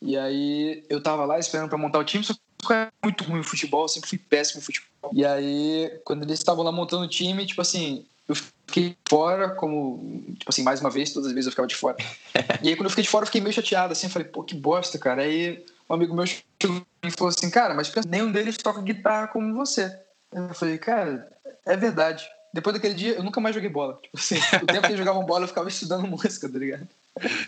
E 0.00 0.16
aí 0.16 0.84
eu 0.88 1.02
tava 1.02 1.24
lá 1.24 1.38
esperando 1.38 1.68
para 1.68 1.78
montar 1.78 1.98
o 1.98 2.04
time, 2.04 2.24
só 2.24 2.32
que 2.32 2.40
eu 2.72 2.76
era 2.76 2.92
muito 3.02 3.24
ruim 3.24 3.38
no 3.38 3.44
futebol, 3.44 3.88
sempre 3.88 4.08
fui 4.08 4.18
péssimo 4.18 4.60
no 4.60 4.64
futebol. 4.64 5.10
E 5.12 5.24
aí, 5.24 6.00
quando 6.04 6.22
eles 6.22 6.38
estavam 6.38 6.64
lá 6.64 6.72
montando 6.72 7.04
o 7.04 7.08
time, 7.08 7.44
tipo 7.44 7.60
assim, 7.60 8.06
eu 8.28 8.34
fiquei 8.34 8.96
fora, 9.08 9.50
como, 9.50 9.98
tipo 10.38 10.48
assim, 10.48 10.62
mais 10.62 10.80
uma 10.80 10.90
vez, 10.90 11.12
todas 11.12 11.28
as 11.28 11.34
vezes 11.34 11.46
eu 11.46 11.52
ficava 11.52 11.68
de 11.68 11.74
fora. 11.74 11.96
e 12.62 12.68
aí, 12.68 12.76
quando 12.76 12.84
eu 12.84 12.90
fiquei 12.90 13.04
de 13.04 13.10
fora, 13.10 13.24
eu 13.24 13.26
fiquei 13.26 13.40
meio 13.40 13.52
chateado, 13.52 13.92
assim, 13.92 14.06
eu 14.06 14.12
falei, 14.12 14.28
pô, 14.28 14.42
que 14.42 14.54
bosta, 14.54 14.98
cara. 14.98 15.22
Aí 15.22 15.64
um 15.90 15.94
amigo 15.94 16.14
meu 16.14 16.24
chegou 16.24 16.86
e 17.02 17.10
falou 17.10 17.34
assim, 17.36 17.50
cara, 17.50 17.74
mas 17.74 17.92
nenhum 18.06 18.30
deles 18.30 18.56
toca 18.56 18.80
guitarra 18.80 19.26
como 19.26 19.54
você. 19.54 19.92
Eu 20.32 20.54
falei, 20.54 20.78
cara, 20.78 21.28
é 21.66 21.76
verdade. 21.76 22.24
Depois 22.54 22.74
daquele 22.74 22.94
dia, 22.94 23.14
eu 23.14 23.24
nunca 23.24 23.40
mais 23.40 23.54
joguei 23.54 23.68
bola. 23.68 23.98
Tipo 24.00 24.16
assim, 24.16 24.36
o 24.62 24.66
tempo 24.66 24.82
que 24.82 24.86
eles 24.86 24.98
jogavam 24.98 25.24
bola, 25.24 25.44
eu 25.44 25.48
ficava 25.48 25.68
estudando 25.68 26.06
música, 26.08 26.48
tá 26.48 26.58
ligado? 26.58 26.86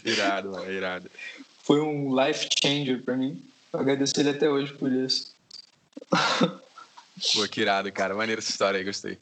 Irado, 0.04 0.50
mano, 0.50 0.70
irado. 0.70 1.08
Foi 1.62 1.80
um 1.80 2.20
life 2.20 2.49
changer 2.61 3.02
pra 3.02 3.16
mim. 3.16 3.40
Eu 3.72 3.80
agradeço 3.80 4.18
ele 4.18 4.30
até 4.30 4.50
hoje 4.50 4.72
por 4.75 4.90
isso. 4.90 5.32
Pô, 7.34 7.46
que 7.49 7.61
irado, 7.61 7.92
cara. 7.92 8.14
Maneira 8.14 8.40
essa 8.40 8.50
história 8.50 8.78
aí, 8.78 8.84
gostei. 8.84 9.18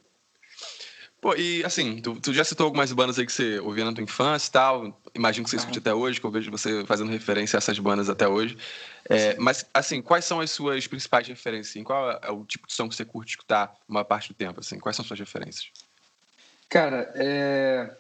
Pô, 1.20 1.34
e 1.34 1.62
assim, 1.64 2.00
tu, 2.00 2.18
tu, 2.18 2.32
já 2.32 2.42
citou 2.42 2.64
algumas 2.64 2.90
bandas 2.92 3.18
aí 3.18 3.26
que 3.26 3.32
você 3.32 3.58
ouvia 3.60 3.84
na 3.84 3.92
tua 3.92 4.02
infância 4.02 4.48
e 4.48 4.52
tal. 4.52 5.00
Imagino 5.14 5.44
que 5.44 5.50
você 5.50 5.56
escute 5.56 5.78
até 5.78 5.92
hoje, 5.92 6.18
que 6.18 6.24
eu 6.24 6.30
vejo 6.30 6.50
você 6.50 6.82
fazendo 6.86 7.10
referência 7.10 7.58
a 7.58 7.58
essas 7.58 7.78
bandas 7.78 8.08
até 8.08 8.26
hoje. 8.26 8.56
É, 9.08 9.36
mas, 9.38 9.66
assim, 9.74 10.00
quais 10.00 10.24
são 10.24 10.40
as 10.40 10.50
suas 10.50 10.86
principais 10.86 11.28
referências? 11.28 11.68
Assim? 11.68 11.84
Qual 11.84 12.10
é 12.10 12.30
o 12.30 12.44
tipo 12.44 12.66
de 12.66 12.72
som 12.72 12.88
que 12.88 12.94
você 12.94 13.04
curte 13.04 13.32
escutar 13.32 13.76
uma 13.86 14.02
parte 14.02 14.28
do 14.28 14.34
tempo? 14.34 14.60
Assim? 14.60 14.78
Quais 14.78 14.96
são 14.96 15.02
as 15.02 15.08
suas 15.08 15.20
referências? 15.20 15.68
Cara, 16.70 17.12
é... 17.14 17.90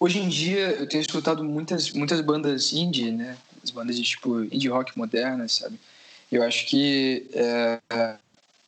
hoje 0.00 0.18
em 0.18 0.28
dia 0.28 0.70
eu 0.70 0.88
tenho 0.88 1.00
escutado 1.00 1.44
muitas, 1.44 1.92
muitas 1.92 2.20
bandas 2.20 2.72
indie, 2.72 3.12
né? 3.12 3.36
As 3.62 3.70
bandas 3.70 3.94
de 3.94 4.02
tipo 4.02 4.42
indie 4.44 4.68
rock 4.68 4.98
modernas, 4.98 5.52
sabe? 5.52 5.78
Eu 6.30 6.42
acho 6.42 6.66
que 6.66 7.24
é... 7.34 7.78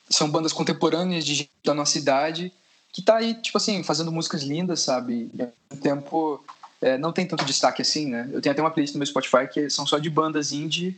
são 0.08 0.30
bandas 0.30 0.52
contemporâneas 0.52 1.24
de 1.24 1.50
da 1.64 1.74
nossa 1.74 1.98
idade 1.98 2.52
que 2.94 3.02
tá 3.02 3.16
aí, 3.16 3.34
tipo 3.34 3.58
assim, 3.58 3.82
fazendo 3.82 4.12
músicas 4.12 4.44
lindas, 4.44 4.80
sabe? 4.80 5.28
E 5.34 5.42
ao 5.42 5.48
mesmo 5.48 5.82
tempo 5.82 6.44
é, 6.80 6.96
não 6.96 7.12
tem 7.12 7.26
tanto 7.26 7.44
destaque 7.44 7.82
assim, 7.82 8.06
né? 8.06 8.30
Eu 8.32 8.40
tenho 8.40 8.52
até 8.52 8.62
uma 8.62 8.70
playlist 8.70 8.94
no 8.94 9.00
meu 9.00 9.06
Spotify 9.06 9.48
que 9.52 9.68
são 9.68 9.84
só 9.84 9.98
de 9.98 10.08
bandas 10.08 10.52
indie 10.52 10.96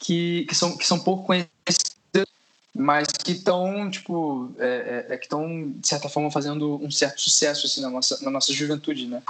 que, 0.00 0.44
que, 0.46 0.54
são, 0.54 0.76
que 0.76 0.84
são 0.84 0.98
pouco 0.98 1.24
conhecidas, 1.24 2.26
mas 2.74 3.06
que 3.06 3.32
estão, 3.32 3.88
tipo, 3.88 4.50
é, 4.58 5.06
é, 5.10 5.14
é 5.14 5.16
que 5.16 5.26
estão, 5.26 5.70
de 5.76 5.86
certa 5.86 6.08
forma, 6.08 6.28
fazendo 6.28 6.76
um 6.82 6.90
certo 6.90 7.20
sucesso 7.20 7.66
assim, 7.66 7.80
na, 7.82 7.90
nossa, 7.90 8.18
na 8.20 8.32
nossa 8.32 8.52
juventude, 8.52 9.06
né? 9.06 9.22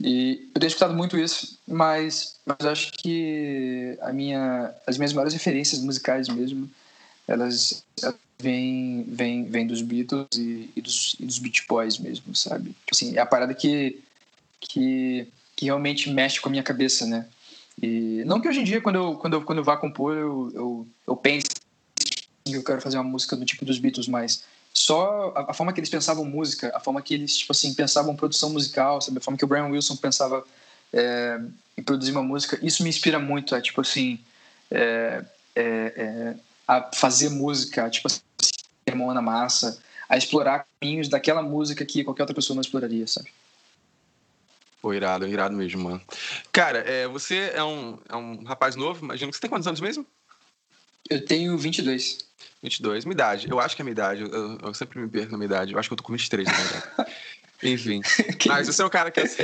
E 0.00 0.50
eu 0.52 0.60
tenho 0.60 0.68
escutado 0.68 0.94
muito 0.94 1.16
isso, 1.16 1.58
mas, 1.68 2.36
mas 2.44 2.66
acho 2.66 2.90
que 2.92 3.96
a 4.00 4.12
minha, 4.12 4.74
as 4.84 4.98
minhas 4.98 5.12
maiores 5.12 5.32
referências 5.32 5.80
musicais 5.80 6.28
mesmo, 6.28 6.68
elas, 7.30 7.84
vem, 8.40 9.04
vem, 9.04 9.44
vem 9.44 9.66
dos 9.66 9.82
Beatles 9.82 10.26
e, 10.36 10.68
e, 10.74 10.80
dos, 10.80 11.14
e 11.20 11.24
dos 11.24 11.38
Beach 11.38 11.64
Boys 11.68 11.96
mesmo, 11.98 12.34
sabe? 12.34 12.70
Tipo 12.70 12.90
assim, 12.92 13.16
é 13.16 13.20
a 13.20 13.26
parada 13.26 13.54
que, 13.54 14.02
que, 14.60 15.28
que 15.54 15.66
realmente 15.66 16.10
mexe 16.10 16.40
com 16.40 16.48
a 16.48 16.50
minha 16.50 16.62
cabeça, 16.62 17.06
né? 17.06 17.26
E 17.80 18.24
não 18.26 18.40
que 18.40 18.48
hoje 18.48 18.60
em 18.60 18.64
dia, 18.64 18.80
quando 18.80 18.96
eu, 18.96 19.14
quando 19.14 19.34
eu, 19.34 19.42
quando 19.42 19.58
eu 19.58 19.64
vá 19.64 19.76
compor, 19.76 20.16
eu, 20.16 20.50
eu, 20.52 20.86
eu 21.06 21.16
pense 21.16 21.46
que 22.44 22.52
eu 22.52 22.64
quero 22.64 22.80
fazer 22.80 22.98
uma 22.98 23.04
música 23.04 23.36
do 23.36 23.44
tipo 23.44 23.64
dos 23.64 23.78
Beatles, 23.78 24.08
mas 24.08 24.42
só 24.74 25.32
a, 25.36 25.52
a, 25.52 25.54
forma 25.54 25.72
que 25.72 25.78
eles 25.78 25.88
pensavam 25.88 26.24
música, 26.24 26.72
a 26.74 26.80
forma 26.80 27.00
que 27.00 27.14
eles, 27.14 27.36
tipo 27.36 27.52
assim, 27.52 27.72
pensavam 27.74 28.16
produção 28.16 28.50
musical, 28.50 29.00
sabe? 29.00 29.18
A 29.18 29.20
forma 29.20 29.38
que 29.38 29.44
o 29.44 29.48
Brian 29.48 29.66
Wilson 29.66 29.94
pensava 29.94 30.44
é, 30.92 31.40
em 31.78 31.82
produzir 31.82 32.10
uma 32.10 32.24
música, 32.24 32.58
isso 32.60 32.82
me 32.82 32.88
inspira 32.88 33.20
muito, 33.20 33.54
é 33.54 33.60
tipo 33.60 33.80
assim... 33.80 34.18
É, 34.68 35.24
é, 35.54 35.92
é 35.96 36.49
a 36.70 36.88
fazer 36.94 37.30
música, 37.30 37.90
tipo 37.90 38.06
assim, 38.06 38.20
mão 38.94 39.12
na 39.12 39.20
massa, 39.20 39.82
a 40.08 40.16
explorar 40.16 40.66
caminhos 40.80 41.08
daquela 41.08 41.42
música 41.42 41.84
que 41.84 42.04
qualquer 42.04 42.22
outra 42.22 42.34
pessoa 42.34 42.54
não 42.54 42.60
exploraria, 42.60 43.06
sabe? 43.08 43.32
Pô, 44.80 44.94
irado, 44.94 45.26
irado 45.26 45.56
mesmo, 45.56 45.82
mano. 45.82 46.00
Cara, 46.52 46.78
é, 46.78 47.08
você 47.08 47.50
é 47.54 47.64
um, 47.64 47.98
é 48.08 48.14
um 48.14 48.44
rapaz 48.44 48.76
novo, 48.76 49.04
imagino 49.04 49.32
que 49.32 49.36
você 49.36 49.40
tem 49.40 49.50
quantos 49.50 49.66
anos 49.66 49.80
mesmo? 49.80 50.06
Eu 51.08 51.24
tenho 51.24 51.58
22. 51.58 52.18
22, 52.62 53.04
minha 53.04 53.14
idade. 53.14 53.50
Eu 53.50 53.58
acho 53.58 53.74
que 53.74 53.82
é 53.82 53.84
minha 53.84 53.92
idade. 53.92 54.22
Eu, 54.22 54.58
eu 54.58 54.74
sempre 54.74 55.00
me 55.00 55.08
perco 55.08 55.32
na 55.32 55.38
minha 55.38 55.46
idade. 55.46 55.72
Eu 55.72 55.78
acho 55.78 55.88
que 55.88 55.92
eu 55.92 55.96
tô 55.96 56.04
com 56.04 56.12
23, 56.12 56.46
na 56.46 56.54
verdade. 56.54 57.12
Enfim. 57.62 58.00
Mas 58.46 58.68
você 58.68 58.80
é 58.80 58.84
um 58.86 58.90
cara 58.90 59.10
que 59.10 59.20
assim. 59.20 59.42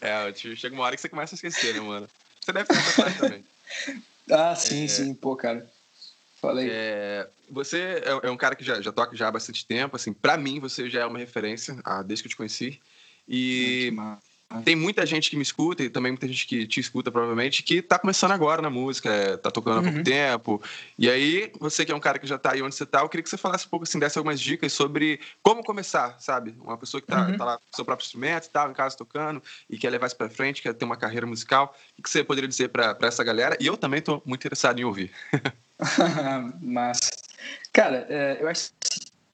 É, 0.00 0.28
é, 0.28 0.34
chega 0.34 0.74
uma 0.74 0.84
hora 0.84 0.96
que 0.96 1.02
você 1.02 1.08
começa 1.08 1.34
a 1.34 1.36
esquecer, 1.36 1.74
né, 1.74 1.80
mano? 1.80 2.08
Você 2.40 2.52
deve 2.52 2.68
ter 2.68 2.76
essa 2.76 3.10
também. 3.12 3.44
Ah, 4.30 4.54
sim, 4.54 4.84
é... 4.84 4.88
sim, 4.88 5.12
pô, 5.14 5.34
cara. 5.34 5.68
Falei. 6.42 6.68
É, 6.72 7.30
você 7.48 8.02
é, 8.04 8.26
é, 8.26 8.30
um 8.30 8.36
cara 8.36 8.56
que 8.56 8.64
já, 8.64 8.80
já 8.80 8.90
toca 8.90 9.14
já 9.14 9.28
há 9.28 9.30
bastante 9.30 9.64
tempo. 9.64 9.94
Assim, 9.94 10.12
para 10.12 10.36
mim, 10.36 10.58
você 10.58 10.90
já 10.90 11.02
é 11.02 11.06
uma 11.06 11.18
referência 11.18 11.78
ah, 11.84 12.02
desde 12.02 12.24
que 12.24 12.26
eu 12.26 12.30
te 12.30 12.36
conheci. 12.36 12.80
E 13.28 13.94
tem 14.64 14.74
muita 14.74 15.06
gente 15.06 15.30
que 15.30 15.36
me 15.36 15.42
escuta 15.42 15.84
e 15.84 15.88
também 15.88 16.10
muita 16.10 16.26
gente 16.26 16.44
que 16.44 16.66
te 16.66 16.80
escuta, 16.80 17.12
provavelmente, 17.12 17.62
que 17.62 17.80
tá 17.80 17.96
começando 17.96 18.32
agora 18.32 18.60
na 18.60 18.68
música, 18.68 19.08
é, 19.08 19.36
tá 19.36 19.52
tocando 19.52 19.78
há 19.78 19.82
pouco 19.82 19.98
uhum. 19.98 20.02
tempo. 20.02 20.60
E 20.98 21.08
aí, 21.08 21.52
você 21.60 21.84
que 21.84 21.92
é 21.92 21.94
um 21.94 22.00
cara 22.00 22.18
que 22.18 22.26
já 22.26 22.36
tá 22.36 22.52
aí 22.52 22.60
onde 22.60 22.74
você 22.74 22.84
tá, 22.84 23.02
eu 23.02 23.08
queria 23.08 23.22
que 23.22 23.30
você 23.30 23.36
falasse 23.36 23.66
um 23.66 23.70
pouco, 23.70 23.84
assim, 23.84 24.00
desse 24.00 24.18
algumas 24.18 24.40
dicas 24.40 24.72
sobre 24.72 25.20
como 25.44 25.62
começar, 25.62 26.16
sabe? 26.18 26.56
Uma 26.60 26.76
pessoa 26.76 27.00
que 27.00 27.06
tá, 27.06 27.28
uhum. 27.28 27.36
tá 27.36 27.44
lá 27.44 27.56
com 27.56 27.64
seu 27.72 27.84
próprio 27.84 28.04
instrumento 28.04 28.46
e 28.46 28.50
tal, 28.50 28.68
em 28.68 28.74
casa 28.74 28.96
tocando, 28.96 29.40
e 29.70 29.78
quer 29.78 29.90
levar 29.90 30.08
isso 30.08 30.16
pra 30.16 30.28
frente, 30.28 30.60
quer 30.60 30.74
ter 30.74 30.84
uma 30.84 30.96
carreira 30.96 31.26
musical. 31.26 31.74
O 31.96 32.02
que 32.02 32.10
você 32.10 32.24
poderia 32.24 32.48
dizer 32.48 32.68
pra 32.68 32.98
essa 33.02 33.22
galera? 33.22 33.56
E 33.60 33.66
eu 33.68 33.76
também 33.76 34.02
tô 34.02 34.20
muito 34.26 34.40
interessado 34.40 34.80
em 34.80 34.84
ouvir. 34.84 35.12
Mas, 36.60 37.00
cara, 37.72 38.06
é, 38.08 38.38
eu, 38.40 38.48
acho, 38.48 38.70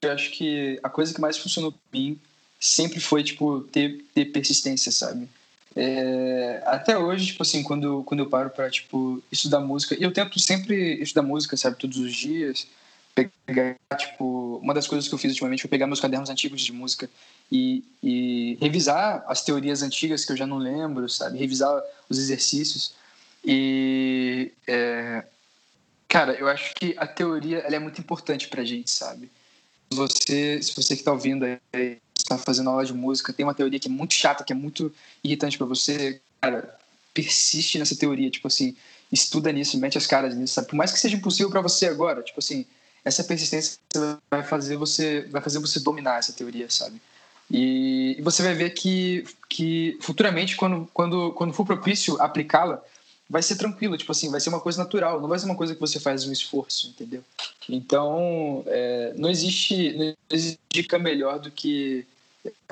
eu 0.01 0.11
acho 0.11 0.31
que 0.31 0.79
a 0.83 0.89
coisa 0.89 1.13
que 1.13 1.21
mais 1.21 1.37
funcionou 1.37 1.71
pra 1.71 1.79
mim 1.93 2.19
sempre 2.59 2.99
foi, 2.99 3.23
tipo, 3.23 3.61
ter, 3.61 4.03
ter 4.13 4.25
persistência, 4.25 4.91
sabe? 4.91 5.27
É, 5.75 6.61
até 6.65 6.97
hoje, 6.97 7.27
tipo 7.27 7.43
assim, 7.43 7.63
quando, 7.63 8.03
quando 8.03 8.21
eu 8.21 8.29
paro 8.29 8.49
para 8.49 8.69
tipo, 8.69 9.21
estudar 9.31 9.59
música, 9.59 9.95
e 9.97 10.03
eu 10.03 10.11
tento 10.11 10.39
sempre 10.39 11.01
estudar 11.01 11.21
música, 11.21 11.55
sabe, 11.55 11.77
todos 11.77 11.97
os 11.97 12.13
dias, 12.13 12.67
pegar, 13.45 13.77
tipo, 13.97 14.59
uma 14.61 14.73
das 14.73 14.87
coisas 14.87 15.07
que 15.07 15.13
eu 15.13 15.19
fiz 15.19 15.31
ultimamente 15.31 15.61
foi 15.61 15.69
pegar 15.69 15.87
meus 15.87 15.99
cadernos 15.99 16.29
antigos 16.29 16.61
de 16.61 16.71
música 16.71 17.09
e, 17.51 17.83
e 18.01 18.57
revisar 18.61 19.23
as 19.27 19.43
teorias 19.43 19.81
antigas 19.81 20.25
que 20.25 20.31
eu 20.31 20.37
já 20.37 20.47
não 20.47 20.57
lembro, 20.57 21.07
sabe, 21.07 21.37
revisar 21.37 21.81
os 22.09 22.17
exercícios 22.17 22.93
e, 23.45 24.51
é, 24.67 25.23
cara, 26.09 26.33
eu 26.33 26.49
acho 26.49 26.73
que 26.73 26.95
a 26.97 27.07
teoria, 27.07 27.59
ela 27.59 27.75
é 27.75 27.79
muito 27.79 28.01
importante 28.01 28.47
pra 28.47 28.65
gente, 28.65 28.89
sabe, 28.89 29.31
você, 29.91 30.61
se 30.61 30.75
você 30.75 30.95
que 30.95 31.01
está 31.01 31.11
ouvindo 31.11 31.45
aí, 31.45 31.97
está 32.17 32.37
fazendo 32.37 32.69
aula 32.69 32.83
de 32.83 32.93
música, 32.93 33.31
tem 33.31 33.45
uma 33.45 33.53
teoria 33.53 33.79
que 33.79 33.87
é 33.87 33.91
muito 33.91 34.13
chata, 34.13 34.43
que 34.43 34.51
é 34.51 34.55
muito 34.55 34.93
irritante 35.23 35.57
para 35.57 35.67
você, 35.67 36.19
cara, 36.41 36.77
persiste 37.13 37.77
nessa 37.77 37.95
teoria, 37.95 38.29
tipo 38.29 38.47
assim, 38.47 38.75
estuda 39.11 39.51
nisso, 39.51 39.79
mete 39.79 39.97
as 39.97 40.07
caras 40.07 40.35
nisso, 40.35 40.55
sabe? 40.55 40.67
Por 40.67 40.75
mais 40.75 40.91
que 40.91 40.99
seja 40.99 41.15
impossível 41.15 41.49
para 41.49 41.61
você 41.61 41.87
agora, 41.87 42.21
tipo 42.21 42.39
assim, 42.39 42.65
essa 43.05 43.23
persistência 43.23 43.79
vai 44.29 44.43
fazer 44.43 44.75
você, 44.77 45.27
vai 45.31 45.41
fazer 45.41 45.59
você 45.59 45.79
dominar 45.79 46.19
essa 46.19 46.33
teoria, 46.33 46.69
sabe? 46.69 47.01
E, 47.49 48.15
e 48.19 48.21
você 48.21 48.43
vai 48.43 48.53
ver 48.53 48.71
que, 48.71 49.25
que 49.47 49.97
futuramente, 50.01 50.55
quando, 50.55 50.87
quando, 50.93 51.31
quando 51.33 51.53
for 51.53 51.65
propício 51.65 52.21
aplicá-la, 52.21 52.83
vai 53.29 53.43
ser 53.43 53.55
tranquilo, 53.57 53.97
tipo 53.97 54.11
assim, 54.11 54.31
vai 54.31 54.39
ser 54.39 54.49
uma 54.49 54.59
coisa 54.59 54.81
natural, 54.83 55.21
não 55.21 55.29
vai 55.29 55.37
ser 55.37 55.45
uma 55.45 55.55
coisa 55.55 55.75
que 55.75 55.81
você 55.81 55.99
faz 55.99 56.25
um 56.25 56.31
esforço, 56.31 56.87
entendeu? 56.87 57.23
Então, 57.67 58.63
é, 58.65 59.13
não 59.15 59.29
existe 59.29 59.93
não 59.93 60.15
dica 60.69 60.97
melhor 60.97 61.39
do 61.39 61.51
que 61.51 62.05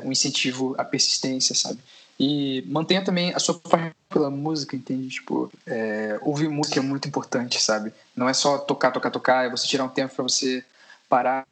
um 0.04 0.12
incentivo 0.12 0.74
à 0.78 0.84
persistência, 0.84 1.54
sabe? 1.54 1.80
E 2.20 2.64
mantenha 2.68 3.04
também 3.04 3.34
a 3.34 3.40
sua 3.40 3.60
paixão 3.60 3.92
pela 4.10 4.32
música, 4.32 4.76
entende? 4.76 5.10
Tipo, 5.10 5.52
é, 5.68 6.18
ouvir 6.24 6.50
música 6.50 6.80
é 6.80 6.84
muito 6.84 7.08
importante, 7.08 7.62
sabe? 7.62 7.94
Não 8.16 8.28
é 8.28 8.34
só 8.34 8.58
tocar, 8.58 8.92
tocar, 8.92 9.12
tocar, 9.12 9.46
é 9.46 9.50
você 9.50 9.68
tirar 9.68 9.84
um 9.84 9.90
tempo 9.90 10.16
para 10.16 10.24
você 10.24 10.64
parar, 11.08 11.46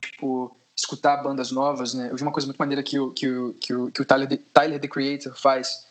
tipo, 0.00 0.56
escutar 0.74 1.18
bandas 1.18 1.50
novas, 1.50 1.92
né? 1.92 2.08
Eu 2.10 2.16
vi 2.16 2.22
uma 2.22 2.32
coisa 2.32 2.46
muito 2.46 2.58
maneira 2.58 2.82
que 2.82 2.98
o, 2.98 3.10
que 3.10 3.28
o, 3.28 3.54
que 3.54 3.74
o, 3.74 3.90
que 3.90 4.00
o 4.00 4.04
Tyler, 4.04 4.40
Tyler, 4.54 4.80
The 4.80 4.88
Creator 4.88 5.36
faz, 5.36 5.84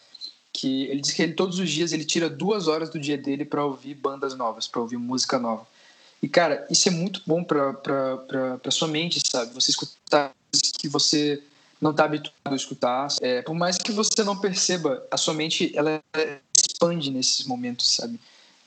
que 0.55 0.83
ele 0.85 1.01
diz 1.01 1.11
que 1.11 1.21
ele 1.21 1.33
todos 1.33 1.59
os 1.59 1.69
dias 1.69 1.91
ele 1.91 2.05
tira 2.05 2.29
duas 2.29 2.67
horas 2.67 2.89
do 2.89 2.97
dia 2.97 3.17
dele 3.17 3.43
para 3.43 3.63
ouvir 3.63 3.93
bandas 3.93 4.35
novas, 4.35 4.67
para 4.67 4.81
ouvir 4.81 4.97
música 4.97 5.37
nova. 5.37 5.67
E 6.21 6.29
cara, 6.29 6.65
isso 6.71 6.87
é 6.87 6.91
muito 6.91 7.21
bom 7.25 7.43
para 7.43 8.71
sua 8.71 8.87
mente, 8.87 9.21
sabe? 9.25 9.53
Você 9.53 9.71
escutar 9.71 10.33
que 10.79 10.87
você 10.87 11.41
não 11.81 11.91
está 11.91 12.05
habituado 12.05 12.53
a 12.53 12.55
escutar. 12.55 13.07
É, 13.21 13.41
por 13.41 13.53
mais 13.53 13.77
que 13.77 13.91
você 13.91 14.23
não 14.23 14.37
perceba, 14.37 15.05
a 15.11 15.17
sua 15.17 15.33
mente 15.33 15.71
ela 15.75 16.01
expande 16.55 17.11
nesses 17.11 17.45
momentos, 17.45 17.95
sabe? 17.97 18.19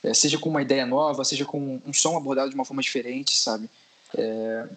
É, 0.03 0.13
seja 0.13 0.37
com 0.37 0.49
uma 0.49 0.61
ideia 0.61 0.85
nova, 0.85 1.25
seja 1.25 1.43
com 1.43 1.81
um 1.85 1.93
som 1.93 2.15
abordado 2.15 2.49
de 2.49 2.55
uma 2.55 2.65
forma 2.65 2.81
diferente, 2.81 3.35
sabe? 3.35 3.69
É, 4.15 4.67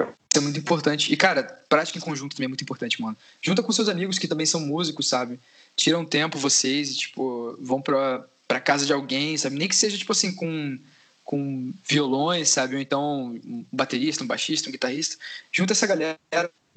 isso 0.00 0.38
é 0.38 0.40
muito 0.40 0.58
importante. 0.58 1.12
E, 1.12 1.16
cara, 1.16 1.42
prática 1.68 1.98
em 1.98 2.00
conjunto 2.00 2.36
também 2.36 2.46
é 2.46 2.48
muito 2.48 2.62
importante, 2.62 3.00
mano. 3.00 3.16
Junta 3.42 3.62
com 3.62 3.72
seus 3.72 3.88
amigos 3.88 4.18
que 4.18 4.28
também 4.28 4.46
são 4.46 4.60
músicos, 4.60 5.08
sabe? 5.08 5.38
tiram 5.78 6.04
tempo 6.04 6.36
vocês 6.36 6.90
e, 6.90 6.96
tipo, 6.96 7.56
vão 7.60 7.80
pra, 7.80 8.24
pra 8.48 8.60
casa 8.60 8.84
de 8.84 8.92
alguém, 8.92 9.38
sabe? 9.38 9.56
Nem 9.56 9.68
que 9.68 9.76
seja, 9.76 9.96
tipo 9.96 10.10
assim, 10.10 10.34
com, 10.34 10.76
com 11.24 11.72
violões, 11.88 12.48
sabe? 12.50 12.74
Ou 12.74 12.80
então 12.80 13.38
um 13.44 13.64
baterista, 13.70 14.24
um 14.24 14.26
baixista, 14.26 14.68
um 14.68 14.72
guitarrista. 14.72 15.16
Junta 15.52 15.72
essa 15.72 15.86
galera 15.86 16.18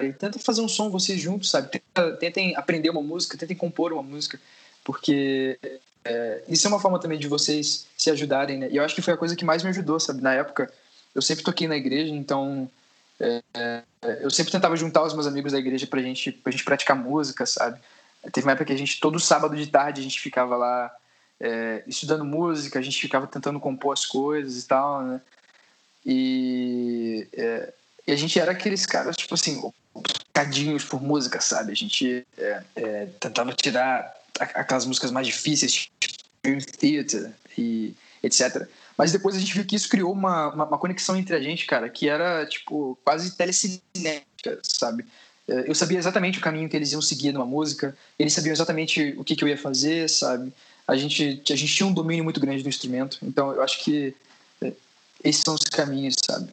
e 0.00 0.12
tenta 0.12 0.38
fazer 0.38 0.62
um 0.62 0.68
som 0.68 0.88
vocês 0.88 1.20
juntos, 1.20 1.50
sabe? 1.50 1.68
Tenta, 1.68 2.12
tentem 2.16 2.54
aprender 2.54 2.90
uma 2.90 3.02
música, 3.02 3.36
tentem 3.36 3.56
compor 3.56 3.92
uma 3.92 4.02
música, 4.04 4.40
porque 4.84 5.58
é, 6.04 6.44
isso 6.48 6.66
é 6.66 6.70
uma 6.70 6.80
forma 6.80 7.00
também 7.00 7.18
de 7.18 7.26
vocês 7.26 7.88
se 7.96 8.08
ajudarem, 8.08 8.58
né? 8.58 8.68
E 8.70 8.76
eu 8.76 8.84
acho 8.84 8.94
que 8.94 9.02
foi 9.02 9.14
a 9.14 9.18
coisa 9.18 9.34
que 9.34 9.44
mais 9.44 9.64
me 9.64 9.70
ajudou, 9.70 9.98
sabe? 9.98 10.22
Na 10.22 10.32
época, 10.32 10.72
eu 11.12 11.20
sempre 11.20 11.42
toquei 11.42 11.66
na 11.66 11.76
igreja, 11.76 12.14
então 12.14 12.70
é, 13.20 13.42
é, 13.54 13.82
eu 14.20 14.30
sempre 14.30 14.52
tentava 14.52 14.76
juntar 14.76 15.02
os 15.02 15.14
meus 15.14 15.26
amigos 15.26 15.52
da 15.52 15.58
igreja 15.58 15.86
pra 15.86 16.00
gente, 16.00 16.32
pra 16.32 16.50
gente 16.50 16.64
praticar 16.64 16.96
música, 16.96 17.46
sabe? 17.46 17.80
Teve 18.32 18.46
uma 18.46 18.52
época 18.52 18.66
que 18.66 18.72
a 18.72 18.76
gente, 18.76 19.00
todo 19.00 19.18
sábado 19.18 19.56
de 19.56 19.66
tarde, 19.66 20.00
a 20.00 20.04
gente 20.04 20.20
ficava 20.20 20.56
lá 20.56 20.94
é, 21.40 21.82
estudando 21.86 22.24
música, 22.24 22.78
a 22.78 22.82
gente 22.82 23.00
ficava 23.00 23.26
tentando 23.26 23.58
compor 23.58 23.92
as 23.92 24.06
coisas 24.06 24.62
e 24.62 24.66
tal, 24.66 25.02
né? 25.02 25.20
E, 26.04 27.28
é, 27.32 27.72
e 28.06 28.12
a 28.12 28.16
gente 28.16 28.38
era 28.38 28.52
aqueles 28.52 28.86
caras, 28.86 29.16
tipo 29.16 29.34
assim, 29.34 29.60
cadinhos 30.32 30.84
por 30.84 31.02
música, 31.02 31.40
sabe? 31.40 31.72
A 31.72 31.76
gente 31.76 32.26
é, 32.38 32.62
é, 32.76 33.06
tentava 33.20 33.52
tirar 33.52 34.14
aquelas 34.38 34.86
músicas 34.86 35.10
mais 35.10 35.26
difíceis, 35.26 35.72
tipo 35.72 36.22
Dream 36.42 36.58
Theater 36.58 37.32
e 37.56 37.94
etc. 38.22 38.68
Mas 38.96 39.12
depois 39.12 39.36
a 39.36 39.38
gente 39.38 39.54
viu 39.54 39.64
que 39.64 39.76
isso 39.76 39.88
criou 39.88 40.12
uma, 40.12 40.48
uma, 40.52 40.64
uma 40.66 40.78
conexão 40.78 41.16
entre 41.16 41.34
a 41.34 41.40
gente, 41.40 41.66
cara, 41.66 41.88
que 41.88 42.08
era, 42.08 42.46
tipo, 42.46 42.98
quase 43.04 43.36
telecinética, 43.36 44.60
sabe? 44.62 45.04
É, 45.48 45.68
eu 45.68 45.74
sabia 45.74 45.98
exatamente 45.98 46.38
o 46.38 46.42
caminho 46.42 46.68
que 46.68 46.76
eles 46.76 46.92
iam 46.92 47.02
seguir 47.02 47.32
numa 47.32 47.46
música, 47.46 47.96
eles 48.18 48.32
sabiam 48.32 48.52
exatamente 48.52 49.14
o 49.16 49.24
que, 49.24 49.34
que 49.34 49.44
eu 49.44 49.48
ia 49.48 49.58
fazer, 49.58 50.08
sabe? 50.08 50.52
A 50.86 50.96
gente, 50.96 51.42
a 51.50 51.56
gente 51.56 51.74
tinha 51.74 51.86
um 51.86 51.92
domínio 51.92 52.24
muito 52.24 52.40
grande 52.40 52.62
do 52.62 52.68
instrumento, 52.68 53.18
então 53.22 53.52
eu 53.52 53.62
acho 53.62 53.82
que 53.82 54.14
é, 54.60 54.72
esses 55.24 55.42
são 55.42 55.54
os 55.54 55.62
caminhos, 55.64 56.16
sabe? 56.24 56.50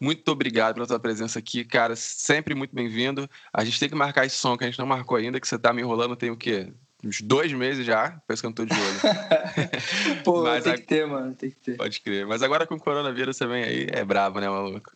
Muito 0.00 0.28
obrigado 0.30 0.74
pela 0.74 0.86
tua 0.86 1.00
presença 1.00 1.40
aqui, 1.40 1.64
cara. 1.64 1.96
Sempre 1.96 2.54
muito 2.54 2.72
bem-vindo. 2.72 3.28
A 3.52 3.64
gente 3.64 3.80
tem 3.80 3.88
que 3.88 3.96
marcar 3.96 4.24
esse 4.26 4.36
som 4.36 4.56
que 4.56 4.62
a 4.62 4.66
gente 4.68 4.78
não 4.78 4.86
marcou 4.86 5.16
ainda, 5.16 5.40
que 5.40 5.48
você 5.48 5.58
tá 5.58 5.72
me 5.72 5.82
enrolando 5.82 6.14
tem 6.14 6.30
o 6.30 6.36
quê? 6.36 6.72
Uns 7.04 7.20
dois 7.20 7.52
meses 7.52 7.86
já, 7.86 8.20
parece 8.26 8.42
que 8.42 8.46
eu 8.46 8.50
não 8.50 8.54
tô 8.54 8.64
de 8.64 8.74
olho. 8.74 10.22
Pô, 10.24 10.42
Mas 10.42 10.64
tem 10.64 10.72
a... 10.72 10.76
que 10.76 10.82
ter, 10.82 11.06
mano, 11.06 11.34
tem 11.34 11.50
que 11.50 11.56
ter. 11.56 11.76
Pode 11.76 12.00
crer. 12.00 12.26
Mas 12.26 12.42
agora 12.42 12.66
com 12.66 12.74
o 12.74 12.80
coronavírus 12.80 13.36
também 13.36 13.62
aí, 13.62 13.86
é 13.90 14.04
brabo, 14.04 14.40
né, 14.40 14.48
maluco? 14.48 14.90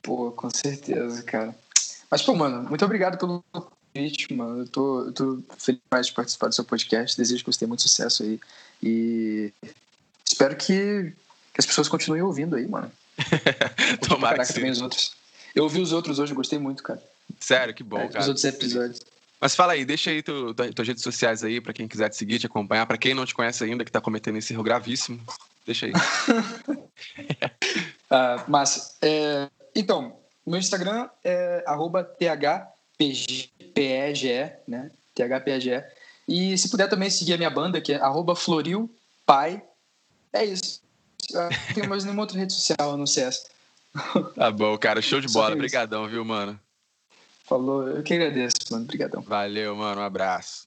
Pô, 0.00 0.32
com 0.32 0.48
certeza, 0.48 1.22
cara. 1.22 1.54
Mas, 2.10 2.22
pô, 2.22 2.34
mano, 2.34 2.68
muito 2.68 2.84
obrigado 2.84 3.18
pelo 3.18 3.44
convite, 3.52 4.32
mano. 4.34 4.60
Eu 4.60 4.68
tô, 4.68 5.04
eu 5.06 5.12
tô 5.12 5.42
feliz 5.58 6.06
de 6.06 6.12
participar 6.12 6.48
do 6.48 6.54
seu 6.54 6.64
podcast. 6.64 7.16
Desejo 7.16 7.44
que 7.44 7.52
você 7.52 7.60
tenha 7.60 7.68
muito 7.68 7.82
sucesso 7.82 8.22
aí. 8.22 8.40
E 8.82 9.52
espero 10.24 10.56
que, 10.56 11.12
que 11.52 11.58
as 11.58 11.66
pessoas 11.66 11.88
continuem 11.88 12.22
ouvindo 12.22 12.56
aí, 12.56 12.66
mano. 12.66 12.90
Tomara 14.08 14.38
que 14.38 14.46
sim. 14.46 14.54
também 14.54 14.70
os 14.70 14.80
outros. 14.80 15.12
Eu 15.54 15.64
ouvi 15.64 15.80
os 15.80 15.92
outros 15.92 16.18
hoje, 16.18 16.32
gostei 16.32 16.58
muito, 16.58 16.82
cara. 16.82 17.02
Sério, 17.38 17.74
que 17.74 17.82
bom, 17.82 17.98
é, 17.98 18.08
cara. 18.08 18.20
Os 18.20 18.28
outros 18.28 18.44
episódios. 18.44 19.00
Mas 19.42 19.56
fala 19.56 19.72
aí, 19.72 19.84
deixa 19.84 20.08
aí 20.08 20.22
tu, 20.22 20.54
tu, 20.54 20.72
tuas 20.72 20.86
redes 20.86 21.02
sociais 21.02 21.42
aí 21.42 21.60
para 21.60 21.72
quem 21.72 21.88
quiser 21.88 22.08
te 22.08 22.14
seguir, 22.14 22.38
te 22.38 22.46
acompanhar. 22.46 22.86
Para 22.86 22.96
quem 22.96 23.12
não 23.12 23.26
te 23.26 23.34
conhece 23.34 23.64
ainda, 23.64 23.84
que 23.84 23.90
tá 23.90 24.00
cometendo 24.00 24.38
esse 24.38 24.52
erro 24.52 24.62
gravíssimo, 24.62 25.20
deixa 25.66 25.86
aí. 25.86 25.92
ah, 28.08 28.44
mas, 28.46 28.96
é, 29.02 29.50
então, 29.74 30.16
meu 30.46 30.60
Instagram 30.60 31.08
é 31.24 31.64
thpege, 32.96 34.52
né? 34.68 34.92
thpege. 35.12 35.82
E 36.28 36.56
se 36.56 36.70
puder 36.70 36.88
também 36.88 37.10
seguir 37.10 37.34
a 37.34 37.36
minha 37.36 37.50
banda, 37.50 37.80
que 37.80 37.92
é 37.92 38.00
florilpai. 38.36 39.60
É 40.32 40.44
isso. 40.44 40.80
Não 41.32 41.74
tenho 41.74 41.88
mais 41.88 42.04
nenhuma 42.04 42.22
outra 42.22 42.38
rede 42.38 42.52
social, 42.52 42.96
não 42.96 43.08
ser 43.08 43.22
essa. 43.22 43.50
Tá 44.36 44.52
bom, 44.52 44.78
cara. 44.78 45.02
Show 45.02 45.20
de 45.20 45.26
bola. 45.26 45.52
Obrigadão, 45.52 46.06
viu, 46.06 46.24
mano? 46.24 46.60
Falou, 47.52 47.86
eu 47.86 48.02
que 48.02 48.14
agradeço, 48.14 48.54
mano. 48.70 48.84
Obrigadão. 48.84 49.20
Valeu, 49.20 49.76
mano. 49.76 50.00
Um 50.00 50.04
abraço. 50.04 50.66